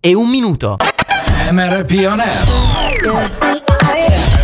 e 0.00 0.14
un 0.14 0.30
minuto. 0.30 0.76
MRP 1.50 2.06
On 2.08 2.18
Air. 2.18 2.46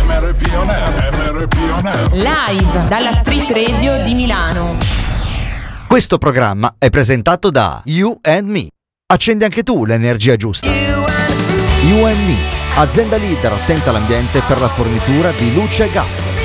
MRP 0.05 0.53
On 0.53 0.69
Air. 0.69 1.11
MRP 1.15 1.57
On 1.79 1.87
Air. 1.87 2.11
Live 2.11 2.87
dalla 2.87 3.11
Street 3.21 3.49
Radio 3.49 4.03
di 4.03 4.13
Milano. 4.13 4.77
Questo 5.87 6.19
programma 6.19 6.75
è 6.77 6.91
presentato 6.91 7.49
da 7.49 7.81
You 7.85 8.19
and 8.21 8.49
Me. 8.49 8.67
Accendi 9.07 9.45
anche 9.45 9.63
tu 9.63 9.83
l'energia 9.83 10.35
giusta. 10.35 10.69
You 10.69 12.05
and 12.05 12.27
Me, 12.27 12.37
azienda 12.75 13.17
leader 13.17 13.51
attenta 13.51 13.89
all'ambiente 13.89 14.43
per 14.47 14.59
la 14.59 14.67
fornitura 14.67 15.31
di 15.31 15.55
luce 15.55 15.85
e 15.85 15.89
gas. 15.89 16.44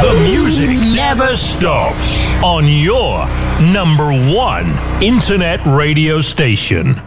The 0.00 0.12
music 0.22 0.68
never 0.94 1.34
stops 1.36 2.24
on 2.42 2.66
your 2.66 3.26
number 3.58 4.08
one 4.10 4.78
internet 5.00 5.60
radio 5.64 6.20
station. 6.20 7.00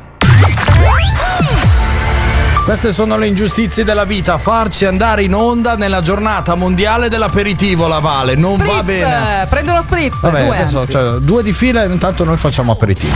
Queste 2.64 2.94
sono 2.94 3.18
le 3.18 3.28
ingiustizie 3.28 3.84
della 3.84 4.06
vita, 4.06 4.38
farci 4.38 4.86
andare 4.86 5.24
in 5.24 5.34
onda 5.34 5.76
nella 5.76 6.02
giornata 6.02 6.56
mondiale 6.56 7.10
dell'aperitivo 7.10 7.88
la 7.88 8.00
Vale, 8.00 8.36
non 8.36 8.58
va 8.58 8.64
Spritz, 8.66 8.84
bene. 8.84 9.42
eh, 9.44 9.46
Prendo 9.48 9.72
uno 9.72 9.82
spritz, 9.82 10.22
Vabbè, 10.22 10.46
due 10.46 10.58
adesso 10.58 10.88
cioè, 10.88 11.20
due 11.20 11.42
di 11.44 11.54
fila 11.54 11.84
e 11.84 11.88
intanto 11.88 12.24
noi 12.24 12.38
facciamo 12.38 12.72
aperitivo. 12.72 13.14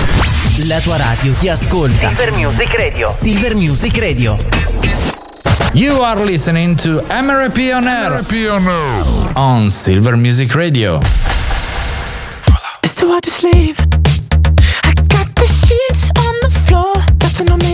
La 0.65 0.79
tua 0.79 0.97
radio 0.97 1.33
ti 1.33 1.49
ascolta. 1.49 2.07
Silver 2.07 2.31
Music 2.31 2.73
Radio. 2.75 3.07
Silver 3.11 3.55
Music 3.55 3.97
Radio. 3.99 5.22
You 5.75 5.93
are 6.01 6.15
listening 6.23 6.75
to 6.77 6.99
MRP 7.09 7.75
On 7.75 7.87
Air 7.87 8.11
MRP 8.11 8.47
On 8.51 9.35
on 9.35 9.69
Silver 9.71 10.15
Music 10.15 10.53
Radio. 10.53 10.99
It's 12.83 12.95
too 12.95 13.07
hard 13.09 13.23
to 13.23 13.31
sleep. 13.31 13.75
I 14.83 14.93
got 15.07 15.33
the 15.35 15.47
sheets 15.47 16.11
on 16.15 16.35
the 16.43 16.51
floor, 16.67 16.93
nothing 17.21 17.49
on 17.49 17.57
me. 17.59 17.72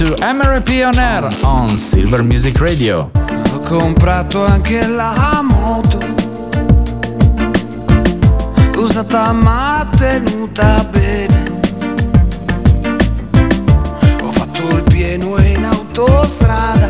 To 0.00 0.14
MRP 0.22 0.82
On 0.86 0.98
Air 0.98 1.38
on 1.44 1.76
Silver 1.76 2.22
Music 2.22 2.58
Radio. 2.58 3.10
Ho 3.52 3.58
comprato 3.58 4.46
anche 4.46 4.86
la 4.86 5.42
moto 5.42 5.98
Usata 8.76 9.30
ma 9.32 9.86
tenuta 9.98 10.82
bene 10.90 11.50
pieno 14.88 15.38
in 15.38 15.64
autostrada. 15.64 16.88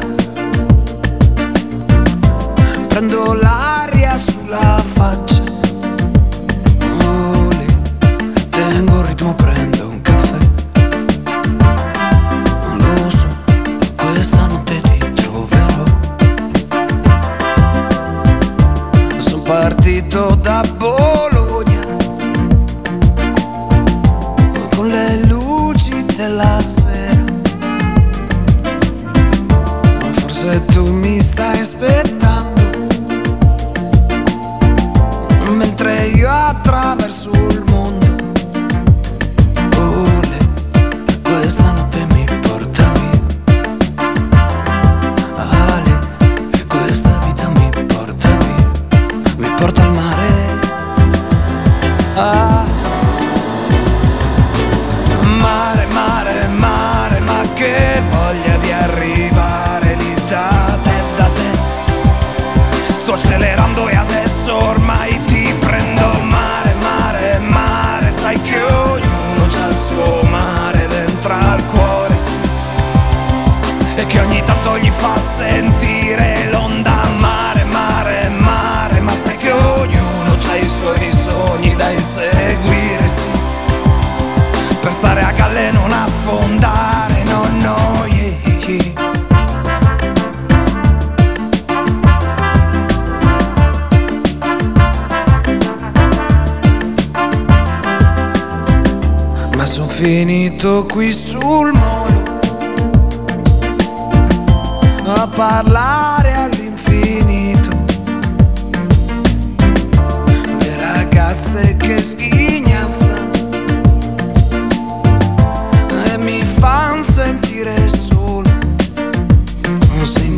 Prendo 2.88 3.34
l'aria 3.34 4.16
sulla 4.18 4.82
faccia. 4.84 5.29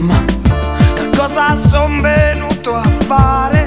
Ma 0.03 0.21
cosa 1.17 1.55
son 1.55 2.01
venuto 2.01 2.75
a 2.75 2.83
fare? 2.83 3.62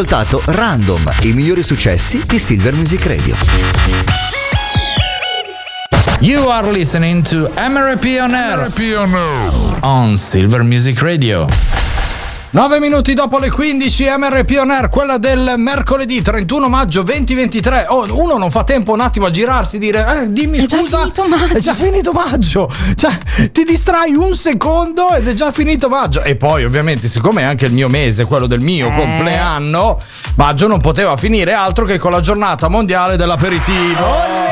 Ascoltato 0.00 0.40
Random, 0.46 1.12
i 1.24 1.32
migliori 1.32 1.62
successi 1.62 2.22
di 2.24 2.38
Silver 2.38 2.74
Music 2.74 3.04
Radio. 3.04 3.36
You 6.20 6.48
are 6.48 6.70
listening 6.70 7.22
to 7.28 7.50
MRP 7.56 8.18
on 8.18 8.34
Air 8.34 8.70
on 9.80 10.16
Silver 10.16 10.62
Music 10.62 11.02
Radio. 11.02 11.79
9 12.52 12.80
minuti 12.80 13.14
dopo 13.14 13.38
le 13.38 13.48
15 13.48 14.06
MRP 14.18 14.56
On 14.60 14.70
Air, 14.72 14.88
quella 14.88 15.18
del 15.18 15.54
mercoledì 15.56 16.20
31 16.20 16.68
maggio 16.68 17.02
2023. 17.02 17.86
Oh, 17.90 18.06
uno 18.10 18.38
non 18.38 18.50
fa 18.50 18.64
tempo 18.64 18.92
un 18.92 18.98
attimo 18.98 19.26
a 19.26 19.30
girarsi 19.30 19.76
e 19.76 19.78
dire 19.78 20.04
eh, 20.22 20.32
dimmi 20.32 20.58
È 20.58 20.66
già 20.66 20.78
scusa. 20.78 20.98
finito 21.02 21.28
maggio." 21.28 21.54
È 21.56 21.60
già 21.60 21.74
finito 21.74 22.12
maggio. 22.12 22.68
Cioè, 22.96 23.12
ti 23.52 23.62
distrai 23.62 24.14
un 24.14 24.34
secondo 24.34 25.12
ed 25.14 25.28
è 25.28 25.32
già 25.34 25.52
finito 25.52 25.88
maggio. 25.88 26.22
E 26.24 26.34
poi, 26.34 26.64
ovviamente, 26.64 27.06
siccome 27.06 27.42
è 27.42 27.44
anche 27.44 27.66
il 27.66 27.72
mio 27.72 27.88
mese, 27.88 28.24
quello 28.24 28.48
del 28.48 28.60
mio 28.60 28.88
Eh. 28.88 28.94
compleanno, 28.96 29.96
maggio 30.34 30.66
non 30.66 30.80
poteva 30.80 31.16
finire 31.16 31.52
altro 31.52 31.84
che 31.84 31.98
con 31.98 32.10
la 32.10 32.20
giornata 32.20 32.68
mondiale 32.68 33.16
dell'aperitivo. 33.16 34.48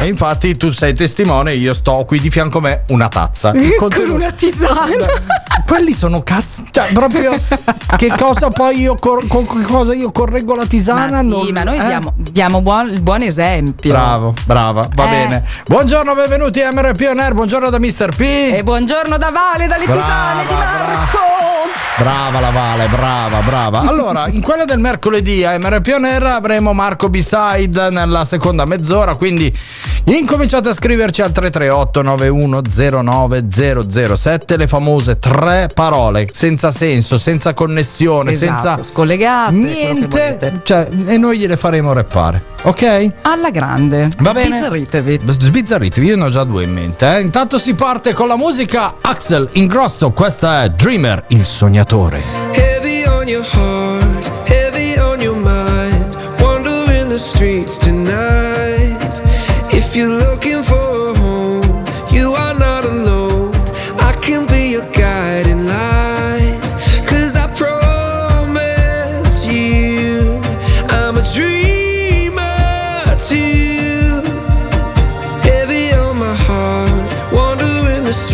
E 0.00 0.06
infatti 0.06 0.56
tu 0.56 0.70
sei 0.70 0.94
testimone, 0.94 1.54
io 1.54 1.72
sto 1.74 2.04
qui 2.06 2.20
di 2.20 2.30
fianco 2.30 2.58
a 2.58 2.60
me 2.60 2.82
una 2.88 3.08
tazza. 3.08 3.52
Con 3.78 3.90
una 4.10 4.30
tisana. 4.30 5.06
Quelli 5.66 5.92
sono 5.92 6.22
cazzo. 6.22 6.64
Cioè, 6.70 6.92
proprio 6.92 7.32
che 7.96 8.12
cosa 8.16 8.48
poi 8.48 8.80
io 8.80 8.94
cor- 8.98 9.26
con 9.26 9.46
che 9.46 9.62
cosa 9.62 9.94
io 9.94 10.12
correggo 10.12 10.54
la 10.54 10.66
tisana? 10.66 11.16
Ma 11.16 11.22
sì, 11.22 11.28
non- 11.28 11.48
ma 11.52 11.62
noi 11.64 11.78
eh? 11.78 11.86
diamo, 11.86 12.12
diamo 12.16 12.60
buon, 12.60 12.88
il 12.90 13.02
buon 13.02 13.22
esempio. 13.22 13.90
Bravo, 13.90 14.34
brava, 14.44 14.88
va 14.94 15.04
Eh. 15.06 15.08
bene. 15.08 15.44
Buongiorno, 15.66 16.14
benvenuti 16.14 16.60
a 16.60 16.70
MRP 16.70 17.06
On 17.10 17.18
Air, 17.18 17.34
buongiorno 17.34 17.70
da 17.70 17.78
Mr. 17.78 18.08
P. 18.14 18.20
E 18.20 18.62
buongiorno 18.62 19.16
da 19.16 19.30
Vale, 19.30 19.66
dalle 19.66 19.84
Brava, 19.86 20.00
tisane 20.02 20.46
di 20.46 20.54
Marco. 20.54 21.18
Brava 21.96 22.40
la 22.40 22.50
Vale, 22.50 22.86
brava, 22.88 23.40
brava. 23.40 23.80
Allora, 23.88 24.26
in 24.28 24.40
quella 24.42 24.64
del 24.64 24.80
mercoledì 24.80 25.44
a 25.44 25.56
MRP 25.58 25.92
On 25.96 26.04
Air 26.04 26.24
avremo 26.24 26.72
Marco 26.72 27.08
B-Side 27.08 27.90
nella 27.90 28.24
seconda 28.24 28.64
mezz'ora, 28.64 29.14
quindi 29.14 29.52
incominciate 30.06 30.68
a 30.70 30.74
scriverci 30.74 31.22
al 31.22 31.30
338 31.32 32.02
9109 32.02 33.44
007 34.16 34.56
le 34.56 34.66
famose 34.66 35.18
tre 35.20 35.53
tre 35.54 35.68
parole 35.72 36.28
senza 36.32 36.72
senso, 36.72 37.16
senza 37.16 37.54
connessione, 37.54 38.32
Esatto, 38.32 38.60
senza 38.60 38.82
scollegate, 38.82 39.52
niente, 39.52 40.60
cioè, 40.64 40.88
e 41.06 41.16
noi 41.16 41.38
gliele 41.38 41.56
faremo 41.56 41.92
rappare. 41.92 42.42
Ok? 42.64 43.12
Alla 43.22 43.50
grande. 43.50 44.08
Va 44.18 44.32
bene. 44.32 44.56
Sbizzarritevi. 44.56 45.20
Sbizzarritevi, 45.26 46.06
io 46.08 46.16
ne 46.16 46.24
ho 46.24 46.28
già 46.28 46.42
due 46.44 46.64
in 46.64 46.72
mente. 46.72 47.16
eh. 47.16 47.20
Intanto 47.20 47.58
si 47.58 47.74
parte 47.74 48.12
con 48.12 48.26
la 48.26 48.36
musica 48.36 48.96
Axel 49.00 49.48
Ingrosso, 49.52 50.10
questa 50.10 50.64
è 50.64 50.70
Dreamer, 50.70 51.24
il 51.28 51.44
sognatore. 51.44 52.20
Heavy 52.52 53.04
on 53.06 53.28
your 53.28 53.44
heart, 53.52 54.30
heavy 54.48 54.98
on 54.98 55.20
your 55.20 55.36
mind. 55.36 56.16
Wandering 56.40 57.08
the 57.08 57.18
streets 57.18 57.76
tonight. 57.78 58.96
If 59.70 59.94
you're 59.94 60.12
looking 60.12 60.33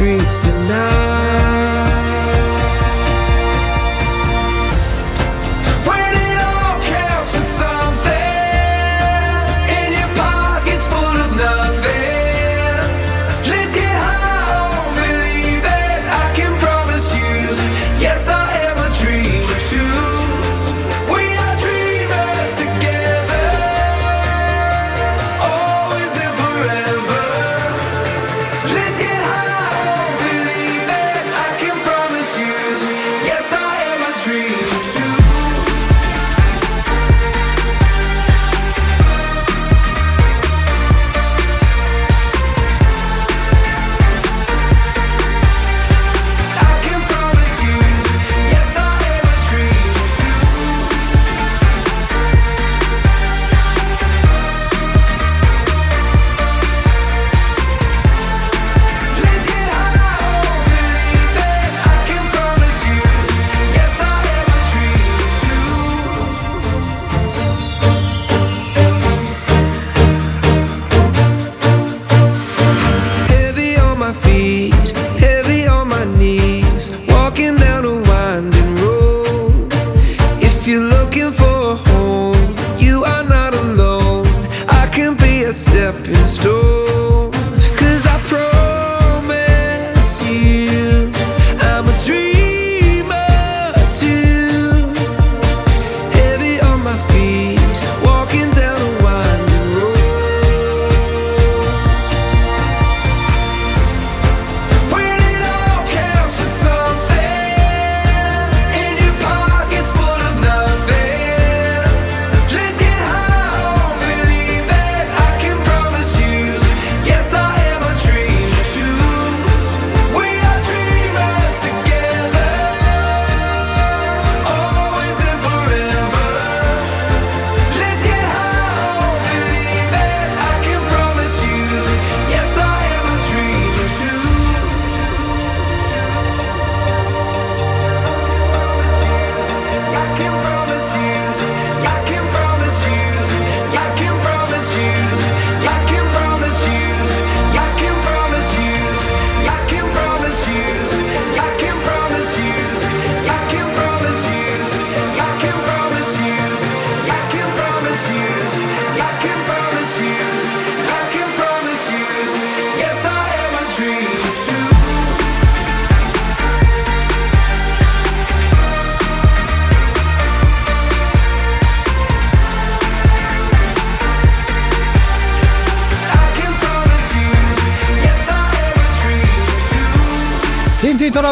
streets 0.00 0.38
tonight. 0.38 1.09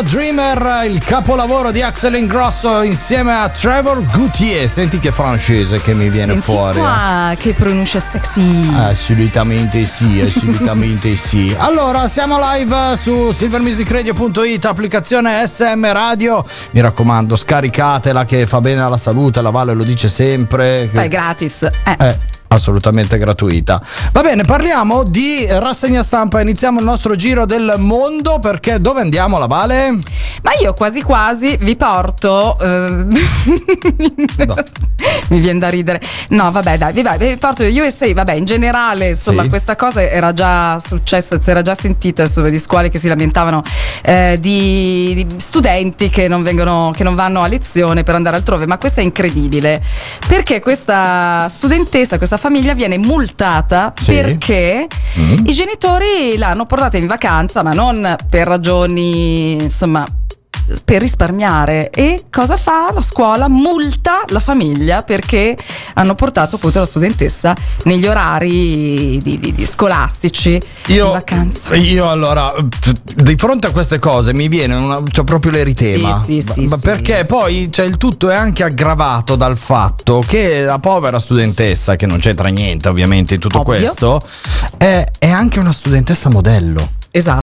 Dreamer, 0.02 0.85
il 0.87 1.02
capolavoro 1.02 1.71
di 1.71 1.83
Axel 1.83 2.14
Ingrosso 2.14 2.83
insieme 2.83 3.35
a 3.35 3.49
Trevor 3.49 4.05
Goutier. 4.05 4.69
Senti 4.69 4.99
che 4.99 5.12
francese 5.12 5.81
che 5.81 5.95
mi 5.95 6.09
viene 6.09 6.33
Senti 6.33 6.40
fuori. 6.50 6.78
qua, 6.78 7.35
che 7.37 7.52
pronuncia 7.52 7.99
sexy. 8.00 8.75
Assolutamente 8.76 9.85
sì, 9.85 10.21
assolutamente 10.26 11.17
sì. 11.17 11.55
Allora, 11.59 12.09
siamo 12.09 12.38
live 12.40 12.97
su 12.97 13.33
silvermusicradio.it, 13.33 14.64
applicazione 14.64 15.47
SM 15.47 15.90
Radio. 15.93 16.45
Mi 16.73 16.81
raccomando, 16.81 17.35
scaricatela 17.37 18.25
che 18.25 18.47
fa 18.47 18.61
bene 18.61 18.81
alla 18.81 18.97
salute, 18.97 19.43
la 19.43 19.50
Vale 19.50 19.73
lo 19.73 19.85
dice 19.85 20.09
sempre. 20.09 20.88
Fai 20.93 21.09
gratis. 21.09 21.62
Eh. 21.62 21.97
È 21.97 22.17
assolutamente 22.49 23.19
gratuita. 23.19 23.81
Va 24.12 24.23
bene, 24.23 24.45
parliamo 24.45 25.02
di 25.05 25.47
rassegna 25.49 26.02
stampa. 26.02 26.40
Iniziamo 26.40 26.78
il 26.78 26.85
nostro 26.85 27.14
giro 27.14 27.45
del 27.45 27.75
mondo 27.78 28.38
perché 28.38 28.81
dove 28.81 29.00
andiamo 29.00 29.38
la 29.38 29.47
Vale? 29.47 29.90
Ma 30.43 30.52
io 30.62 30.73
quasi 30.75 31.02
quasi 31.02 31.57
vi 31.61 31.76
porto. 31.76 32.59
eh, 32.61 33.05
mi 35.28 35.40
viene 35.40 35.59
da 35.59 35.69
ridere. 35.69 36.00
No, 36.31 36.50
vabbè, 36.50 36.78
dai, 36.78 36.93
vi, 36.93 37.02
vai, 37.02 37.19
vi 37.19 37.37
porto 37.37 37.64
USA. 37.64 38.12
Vabbè, 38.12 38.35
in 38.35 38.45
generale, 38.45 39.09
insomma, 39.11 39.43
Sì. 39.43 39.49
questa 39.49 39.76
cosa 39.76 40.02
era 40.02 40.33
già 40.33 40.78
successa, 40.78 41.40
si 41.40 41.50
era 41.50 41.62
già 41.62 41.75
sentita 41.75 42.23
insomma, 42.23 42.49
di 42.49 42.59
scuole 42.59 42.88
che 42.88 42.99
si 42.99 43.09
lamentavano 43.09 43.62
eh, 44.02 44.37
di, 44.40 45.12
di 45.14 45.26
studenti 45.38 46.09
che 46.09 46.28
non, 46.28 46.43
vengono, 46.43 46.93
che 46.95 47.05
non 47.05 47.14
vanno 47.14 47.43
a 47.43 47.47
lezione 47.47 48.02
per 48.02 48.14
andare 48.14 48.37
altrove. 48.37 48.67
Ma 48.67 48.78
questo 48.78 49.00
è 49.00 49.02
incredibile 49.02 49.83
perché 50.26 50.61
questa 50.61 51.47
studentessa, 51.49 52.17
questa 52.17 52.37
famiglia 52.38 52.75
viene 52.75 52.97
multata 52.99 53.92
Sì. 54.00 54.12
perché 54.14 54.87
Mm. 55.18 55.47
i 55.47 55.52
genitori 55.52 56.37
l'hanno 56.37 56.64
portata 56.64 56.97
in 56.97 57.07
vacanza, 57.07 57.62
ma 57.62 57.73
non 57.73 58.16
per 58.30 58.47
ragioni, 58.47 59.52
insomma, 59.54 60.04
per 60.84 61.00
risparmiare. 61.00 61.90
E 61.90 62.22
cosa 62.30 62.56
fa 62.56 62.90
la 62.92 63.00
scuola? 63.00 63.48
Multa 63.48 64.22
la 64.28 64.40
famiglia 64.40 65.02
perché 65.02 65.56
hanno 65.94 66.14
portato 66.14 66.56
appunto 66.56 66.78
la 66.78 66.87
studentessa 66.87 67.54
negli 67.84 68.06
orari 68.06 69.18
di, 69.22 69.38
di- 69.38 69.54
di 69.54 69.66
scolastici 69.66 70.60
Io, 70.87 71.06
in 71.06 71.12
vacanza. 71.12 71.75
io 71.75 72.08
allora, 72.08 72.52
di 73.16 73.34
fronte 73.37 73.66
a 73.68 73.70
queste 73.70 73.98
cose 73.98 74.32
mi 74.34 74.48
viene 74.48 74.75
una, 74.75 75.02
cioè 75.10 75.25
proprio 75.25 75.52
l'eritema. 75.52 76.12
Sì, 76.12 76.40
sì, 76.40 76.52
sì, 76.52 76.64
Ma 76.66 76.78
perché 76.78 77.25
poi 77.26 77.70
cioè, 77.70 77.87
il 77.87 77.96
tutto 77.96 78.30
è 78.30 78.34
anche 78.34 78.62
aggravato 78.64 79.37
dal 79.37 79.56
fatto 79.56 80.22
che 80.26 80.62
la 80.62 80.78
povera 80.78 81.18
studentessa, 81.18 81.96
che 81.96 82.06
non 82.06 82.18
c'entra 82.18 82.48
niente 82.48 82.88
ovviamente 82.88 83.34
in 83.34 83.40
tutto 83.40 83.60
Ovvio. 83.60 83.78
questo, 83.78 84.20
è, 84.76 85.04
è 85.18 85.28
anche 85.30 85.58
una 85.58 85.72
studentessa 85.72 86.28
modello. 86.28 86.87
Esatto. 87.10 87.40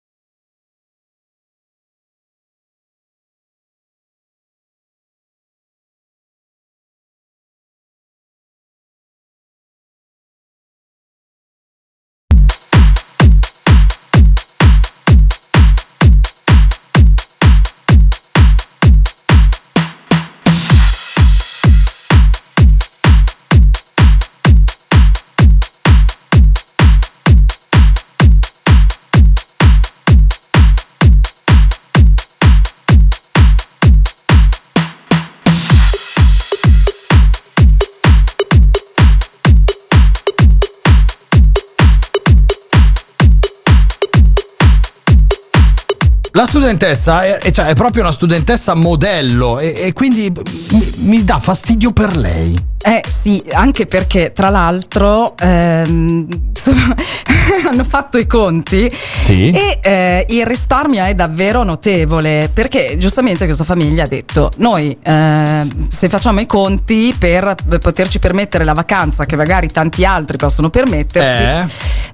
La 46.34 46.46
studentessa 46.46 47.26
è, 47.26 47.52
cioè, 47.52 47.66
è 47.66 47.74
proprio 47.74 48.04
una 48.04 48.12
studentessa 48.12 48.74
modello 48.74 49.60
e, 49.60 49.74
e 49.76 49.94
quindi 49.94 50.32
mi, 50.32 50.94
mi 51.00 51.24
dà 51.26 51.40
fastidio 51.40 51.92
per 51.92 52.16
lei. 52.16 52.71
Eh 52.84 53.04
sì, 53.08 53.42
anche 53.52 53.86
perché 53.86 54.32
tra 54.34 54.50
l'altro 54.50 55.36
ehm, 55.38 56.28
insomma, 56.50 56.96
hanno 57.70 57.84
fatto 57.84 58.18
i 58.18 58.26
conti 58.26 58.90
Sì. 58.92 59.52
e 59.52 59.80
eh, 59.82 60.26
il 60.30 60.46
risparmio 60.46 61.04
è 61.04 61.14
davvero 61.14 61.64
notevole 61.64 62.50
perché 62.54 62.98
giustamente 62.98 63.46
questa 63.46 63.64
famiglia 63.64 64.04
ha 64.04 64.08
detto 64.08 64.50
noi 64.58 64.98
ehm, 65.02 65.88
se 65.90 66.10
facciamo 66.10 66.40
i 66.40 66.46
conti 66.48 67.14
per 67.18 67.54
poterci 67.80 68.18
permettere 68.20 68.64
la 68.64 68.74
vacanza 68.74 69.26
che 69.26 69.36
magari 69.36 69.68
tanti 69.68 70.04
altri 70.04 70.38
possono 70.38 70.70
permettersi 70.70 71.44
Eh. 71.44 71.66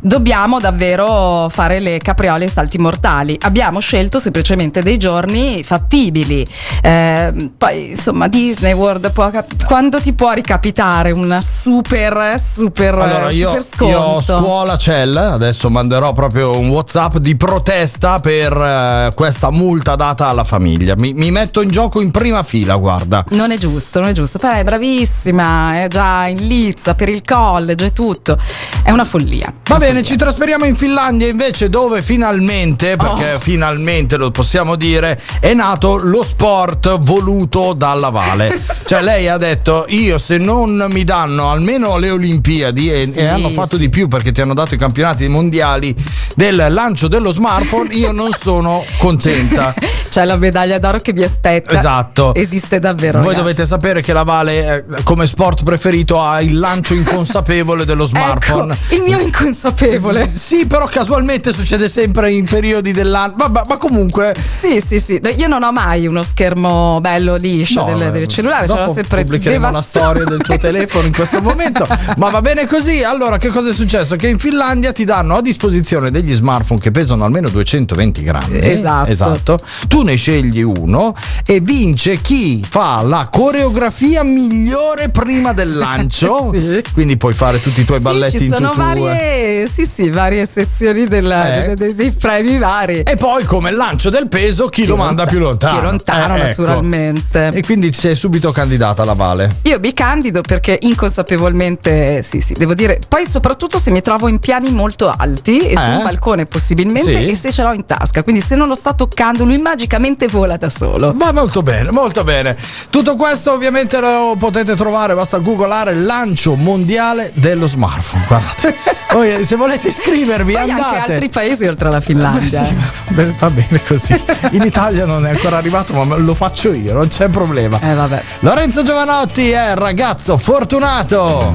dobbiamo 0.01 0.59
davvero 0.59 1.47
fare 1.49 1.79
le 1.79 1.99
capriole 1.99 2.45
e 2.45 2.49
salti 2.49 2.77
mortali 2.77 3.37
abbiamo 3.41 3.79
scelto 3.79 4.19
semplicemente 4.19 4.83
dei 4.83 4.97
giorni 4.97 5.63
fattibili 5.63 6.45
Ehm, 6.83 7.53
poi 7.57 7.89
insomma 7.89 8.27
Disney 8.27 8.73
World 8.73 9.11
può 9.11 9.29
quando 9.65 9.99
ti 9.99 10.13
può 10.13 10.31
ricapitare 10.57 11.11
una 11.11 11.39
super 11.41 12.35
super 12.39 12.95
Allora, 12.95 13.29
io, 13.29 13.49
super 13.49 13.63
sconto 13.63 13.85
io 13.85 13.99
ho 13.99 14.21
scuola 14.21 14.77
Cell, 14.77 15.15
adesso 15.15 15.69
manderò 15.69 16.13
proprio 16.13 16.57
un 16.57 16.69
WhatsApp 16.69 17.17
di 17.17 17.35
protesta 17.35 18.19
per 18.19 18.51
eh, 18.53 19.11
questa 19.13 19.51
multa 19.51 19.95
data 19.95 20.27
alla 20.27 20.43
famiglia. 20.43 20.95
Mi, 20.97 21.13
mi 21.13 21.29
metto 21.31 21.61
in 21.61 21.69
gioco 21.69 22.01
in 22.01 22.11
prima 22.11 22.41
fila, 22.43 22.75
guarda. 22.75 23.23
Non 23.29 23.51
è 23.51 23.57
giusto, 23.57 23.99
non 23.99 24.09
è 24.09 24.13
giusto. 24.13 24.39
Poi 24.39 24.59
è 24.59 24.63
bravissima, 24.63 25.83
è 25.83 25.87
già 25.87 26.25
in 26.25 26.45
lizza 26.47 26.95
per 26.95 27.09
il 27.09 27.21
college 27.21 27.85
e 27.85 27.93
tutto. 27.93 28.37
È 28.83 28.91
una 28.91 29.05
follia. 29.05 29.53
Va 29.67 29.77
bene, 29.77 30.01
ci 30.01 30.15
trasferiamo 30.15 30.65
in 30.65 30.75
Finlandia 30.75 31.27
invece 31.27 31.69
dove 31.69 32.01
finalmente, 32.01 32.95
perché 32.95 33.33
Oh. 33.33 33.39
finalmente 33.39 34.15
lo 34.15 34.31
possiamo 34.31 34.75
dire, 34.75 35.19
è 35.39 35.53
nato 35.53 35.97
lo 35.97 36.23
sport 36.23 36.99
voluto 36.99 37.73
dalla 37.73 38.09
Vale. 38.09 38.59
cioè 38.87 39.01
lei 39.01 39.27
ha 39.27 39.37
detto 39.37 39.85
io 39.89 40.17
se 40.17 40.37
non 40.37 40.46
mi 40.55 41.03
danno 41.03 41.51
almeno 41.51 41.97
le 41.97 42.09
Olimpiadi 42.11 42.91
e, 42.91 43.05
Sì, 43.05 43.19
e 43.19 43.27
hanno 43.27 43.49
fatto 43.49 43.75
sì. 43.75 43.79
di 43.79 43.89
più 43.89 44.07
perché 44.07 44.31
ti 44.31 44.41
hanno 44.41 44.53
dato 44.53 44.75
i 44.75 44.77
campionati 44.77 45.27
mondiali 45.27 45.93
del 46.35 46.67
lancio 46.69 47.07
dello 47.07 47.31
smartphone, 47.31 47.93
io 47.93 48.11
non 48.11 48.31
sono 48.39 48.83
contenta. 48.97 49.73
C'è 50.09 50.23
la 50.23 50.37
medaglia 50.37 50.79
d'oro 50.79 50.99
che 50.99 51.11
vi 51.13 51.23
aspetta. 51.23 51.73
Esatto. 51.77 52.33
Esiste 52.33 52.79
davvero. 52.79 53.19
Voi 53.19 53.27
ragazzi. 53.33 53.41
dovete 53.41 53.65
sapere 53.65 54.01
che 54.01 54.13
la 54.13 54.23
Vale 54.23 54.85
eh, 54.97 55.03
come 55.03 55.25
sport 55.27 55.63
preferito 55.63 56.21
ha 56.21 56.41
il 56.41 56.57
lancio 56.57 56.93
inconsapevole 56.93 57.85
dello 57.85 58.05
smartphone. 58.05 58.73
Ecco, 58.73 58.95
il 58.95 59.01
mio 59.03 59.19
inconsapevole. 59.19 60.27
Sì, 60.27 60.37
sì, 60.37 60.65
però 60.65 60.85
casualmente 60.87 61.51
succede 61.53 61.87
sempre 61.87 62.31
in 62.31 62.45
periodi 62.45 62.93
dell'anno. 62.93 63.35
Vabbè, 63.37 63.61
ma 63.67 63.77
comunque. 63.77 64.33
Sì, 64.39 64.79
sì, 64.81 64.99
sì. 64.99 65.19
Io 65.35 65.47
non 65.47 65.61
ho 65.63 65.71
mai 65.71 66.07
uno 66.07 66.23
schermo 66.23 66.99
bello 67.01 67.35
liscio 67.35 67.81
No, 67.81 67.93
del, 67.93 68.07
eh, 68.07 68.11
del 68.11 68.27
cellulare, 68.27 68.67
ce 68.67 68.73
l'ho 68.73 68.79
dopo 68.79 68.93
sempre 68.93 69.21
pubblicheremo 69.21 69.67
una 69.67 69.69
devastato. 69.69 70.05
storia 70.05 70.25
del 70.25 70.36
tuo 70.41 70.57
telefono 70.57 71.07
in 71.07 71.13
questo 71.13 71.41
momento. 71.41 71.85
Ma 72.17 72.29
va 72.29 72.41
bene 72.41 72.65
così. 72.67 73.03
Allora, 73.03 73.37
che 73.37 73.49
cosa 73.49 73.69
è 73.69 73.73
successo? 73.73 74.15
Che 74.15 74.27
in 74.27 74.37
Finlandia 74.39 74.91
ti 74.91 75.03
danno 75.03 75.35
a 75.37 75.41
disposizione 75.41 76.11
degli 76.11 76.33
smartphone 76.33 76.79
che 76.79 76.91
pesano 76.91 77.23
almeno 77.23 77.49
220 77.49 78.23
grammi. 78.23 78.59
Esatto. 78.61 79.09
Esatto. 79.09 79.57
Tu 79.87 80.01
ne 80.01 80.15
scegli 80.15 80.61
uno 80.61 81.13
e 81.45 81.59
vince 81.59 82.19
chi 82.21 82.63
fa 82.67 83.01
la 83.01 83.29
coreografia 83.31 84.23
migliore 84.23 85.09
prima 85.09 85.53
del 85.53 85.75
lancio. 85.75 86.35
Sì. 86.57 86.81
Quindi 86.93 87.17
puoi 87.17 87.33
fare 87.33 87.61
tutti 87.61 87.81
i 87.81 87.85
tuoi 87.85 87.97
Sì, 87.97 88.03
balletti 88.03 88.37
ci 88.39 88.45
in 88.45 88.51
sono 88.53 88.69
tutù. 88.71 88.81
varie, 88.81 89.67
sì, 89.67 89.85
sì, 89.85 90.09
varie 90.09 90.45
sezioni 90.45 91.05
della- 91.05 91.65
Eh. 91.65 91.73
dei, 91.75 91.93
dei- 91.95 92.11
premi 92.11 92.57
vari. 92.57 93.01
E 93.01 93.15
poi 93.15 93.43
come 93.43 93.71
lancio 93.71 94.09
del 94.09 94.27
peso 94.27 94.67
chi, 94.67 94.85
lo 94.85 94.95
manda 94.95 95.23
lonta- 95.23 95.25
più 95.25 95.39
lontano. 95.39 95.79
più 95.79 95.87
lontano, 95.89 96.35
Eh, 96.35 96.49
ecco. 96.49 96.61
naturalmente. 96.63 97.51
E 97.53 97.61
quindi 97.63 97.91
sei 97.93 98.15
subito 98.15 98.51
candidata 98.51 99.01
alla 99.03 99.13
Vale. 99.13 99.57
Io 99.63 99.79
mi 99.79 99.93
candido 99.93 100.26
perché 100.41 100.77
inconsapevolmente, 100.81 102.21
sì, 102.21 102.39
sì, 102.41 102.53
devo 102.53 102.73
dire, 102.73 102.99
poi 103.07 103.27
soprattutto 103.27 103.77
se 103.79 103.91
mi 103.91 104.01
trovo 104.01 104.27
in 104.27 104.39
piani 104.39 104.71
molto 104.71 105.13
alti 105.15 105.59
e 105.59 105.75
su 105.75 105.81
Eh? 105.83 105.95
un 105.95 106.03
balcone 106.03 106.45
possibilmente 106.45 107.11
Sì. 107.23 107.29
e 107.29 107.35
se 107.35 107.51
ce 107.51 107.63
l'ho 107.63 107.73
in 107.73 107.85
tasca, 107.85 108.23
quindi 108.23 108.41
se 108.41 108.55
non 108.55 108.67
lo 108.67 108.75
sto 108.75 108.95
toccando 108.95 109.43
lui 109.43 109.57
magicamente 109.57 110.27
vola 110.27 110.57
da 110.57 110.69
solo. 110.69 111.13
Ma 111.13 111.31
molto 111.31 111.61
bene, 111.61 111.91
molto 111.91 112.23
bene. 112.23 112.55
Tutto 112.89 113.15
questo 113.15 113.51
ovviamente 113.53 113.99
lo 113.99 114.35
potete 114.37 114.75
trovare, 114.75 115.13
basta 115.15 115.37
googolare 115.37 115.93
lancio 115.95 116.55
mondiale 116.55 117.31
dello 117.35 117.67
smartphone. 117.67 118.23
Guardate. 118.27 118.75
Poi 119.07 119.45
se 119.45 119.55
volete 119.55 119.87
iscrivervi 119.87 120.53
Poi 120.53 120.69
andate. 120.69 120.97
anche 120.97 121.11
altri 121.13 121.29
paesi 121.29 121.65
oltre 121.65 121.87
alla 121.87 121.99
Finlandia. 122.01 122.45
Sì, 122.67 122.75
va- 123.13 123.23
va 123.39 123.49
bene 123.49 123.81
così. 123.85 124.21
In 124.51 124.63
Italia 124.63 125.05
non 125.05 125.25
è 125.25 125.29
ancora 125.31 125.57
arrivato, 125.57 125.93
ma 125.93 126.15
lo 126.17 126.33
faccio 126.33 126.73
io, 126.73 126.93
non 126.93 127.07
c'è 127.07 127.27
problema. 127.29 127.79
Eh 127.81 127.93
vabbè. 127.93 128.21
Lorenzo 128.39 128.83
Giovanotti 128.83 129.49
è 129.51 129.69
il 129.71 129.75
ragazzo 129.75 130.16
fortunato. 130.37 131.51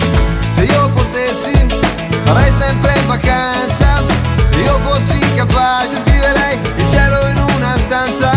Se 0.55 0.63
io 0.63 0.91
potessi 0.91 1.67
farei 2.25 2.53
sempre 2.55 2.95
in 3.01 3.07
vacanza 3.09 4.05
Se 4.53 4.61
io 4.61 4.79
fossi 4.79 5.19
capace 5.35 5.97
scriverei 6.05 6.59
il 6.77 6.89
cielo 6.89 7.27
in 7.29 7.39
una 7.57 7.77
stanza 7.77 8.31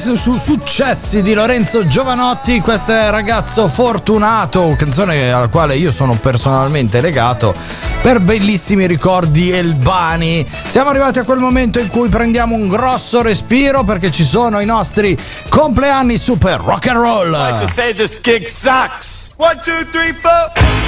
su- 0.00 0.38
successi 0.38 1.20
di 1.20 1.34
Lorenzo 1.34 1.86
Giovanotti, 1.86 2.60
questo 2.60 2.92
è 2.92 3.10
ragazzo 3.10 3.68
fortunato, 3.68 4.74
canzone 4.78 5.30
alla 5.30 5.48
quale 5.48 5.76
io 5.76 5.92
sono 5.92 6.14
personalmente 6.14 7.00
legato 7.02 7.54
per 8.00 8.20
bellissimi 8.20 8.86
ricordi 8.86 9.50
elbani. 9.50 10.46
Siamo 10.66 10.88
arrivati 10.88 11.18
a 11.18 11.24
quel 11.24 11.38
momento 11.38 11.78
in 11.78 11.88
cui 11.88 12.08
prendiamo 12.08 12.54
un 12.54 12.68
grosso 12.68 13.20
respiro 13.20 13.84
perché 13.84 14.10
ci 14.10 14.24
sono 14.24 14.60
i 14.60 14.64
nostri 14.64 15.16
compleanni 15.48 16.16
super 16.16 16.60
rock 16.60 16.86
and 16.88 16.98
roll. 16.98 17.30
like 17.30 17.66
to 17.66 17.70
say 17.70 17.94
this 17.94 18.18
gig 18.22 18.46
sucks. 18.46 19.30
One, 19.36 19.60
two, 19.62 19.84
three, 19.90 20.14
four. 20.14 20.79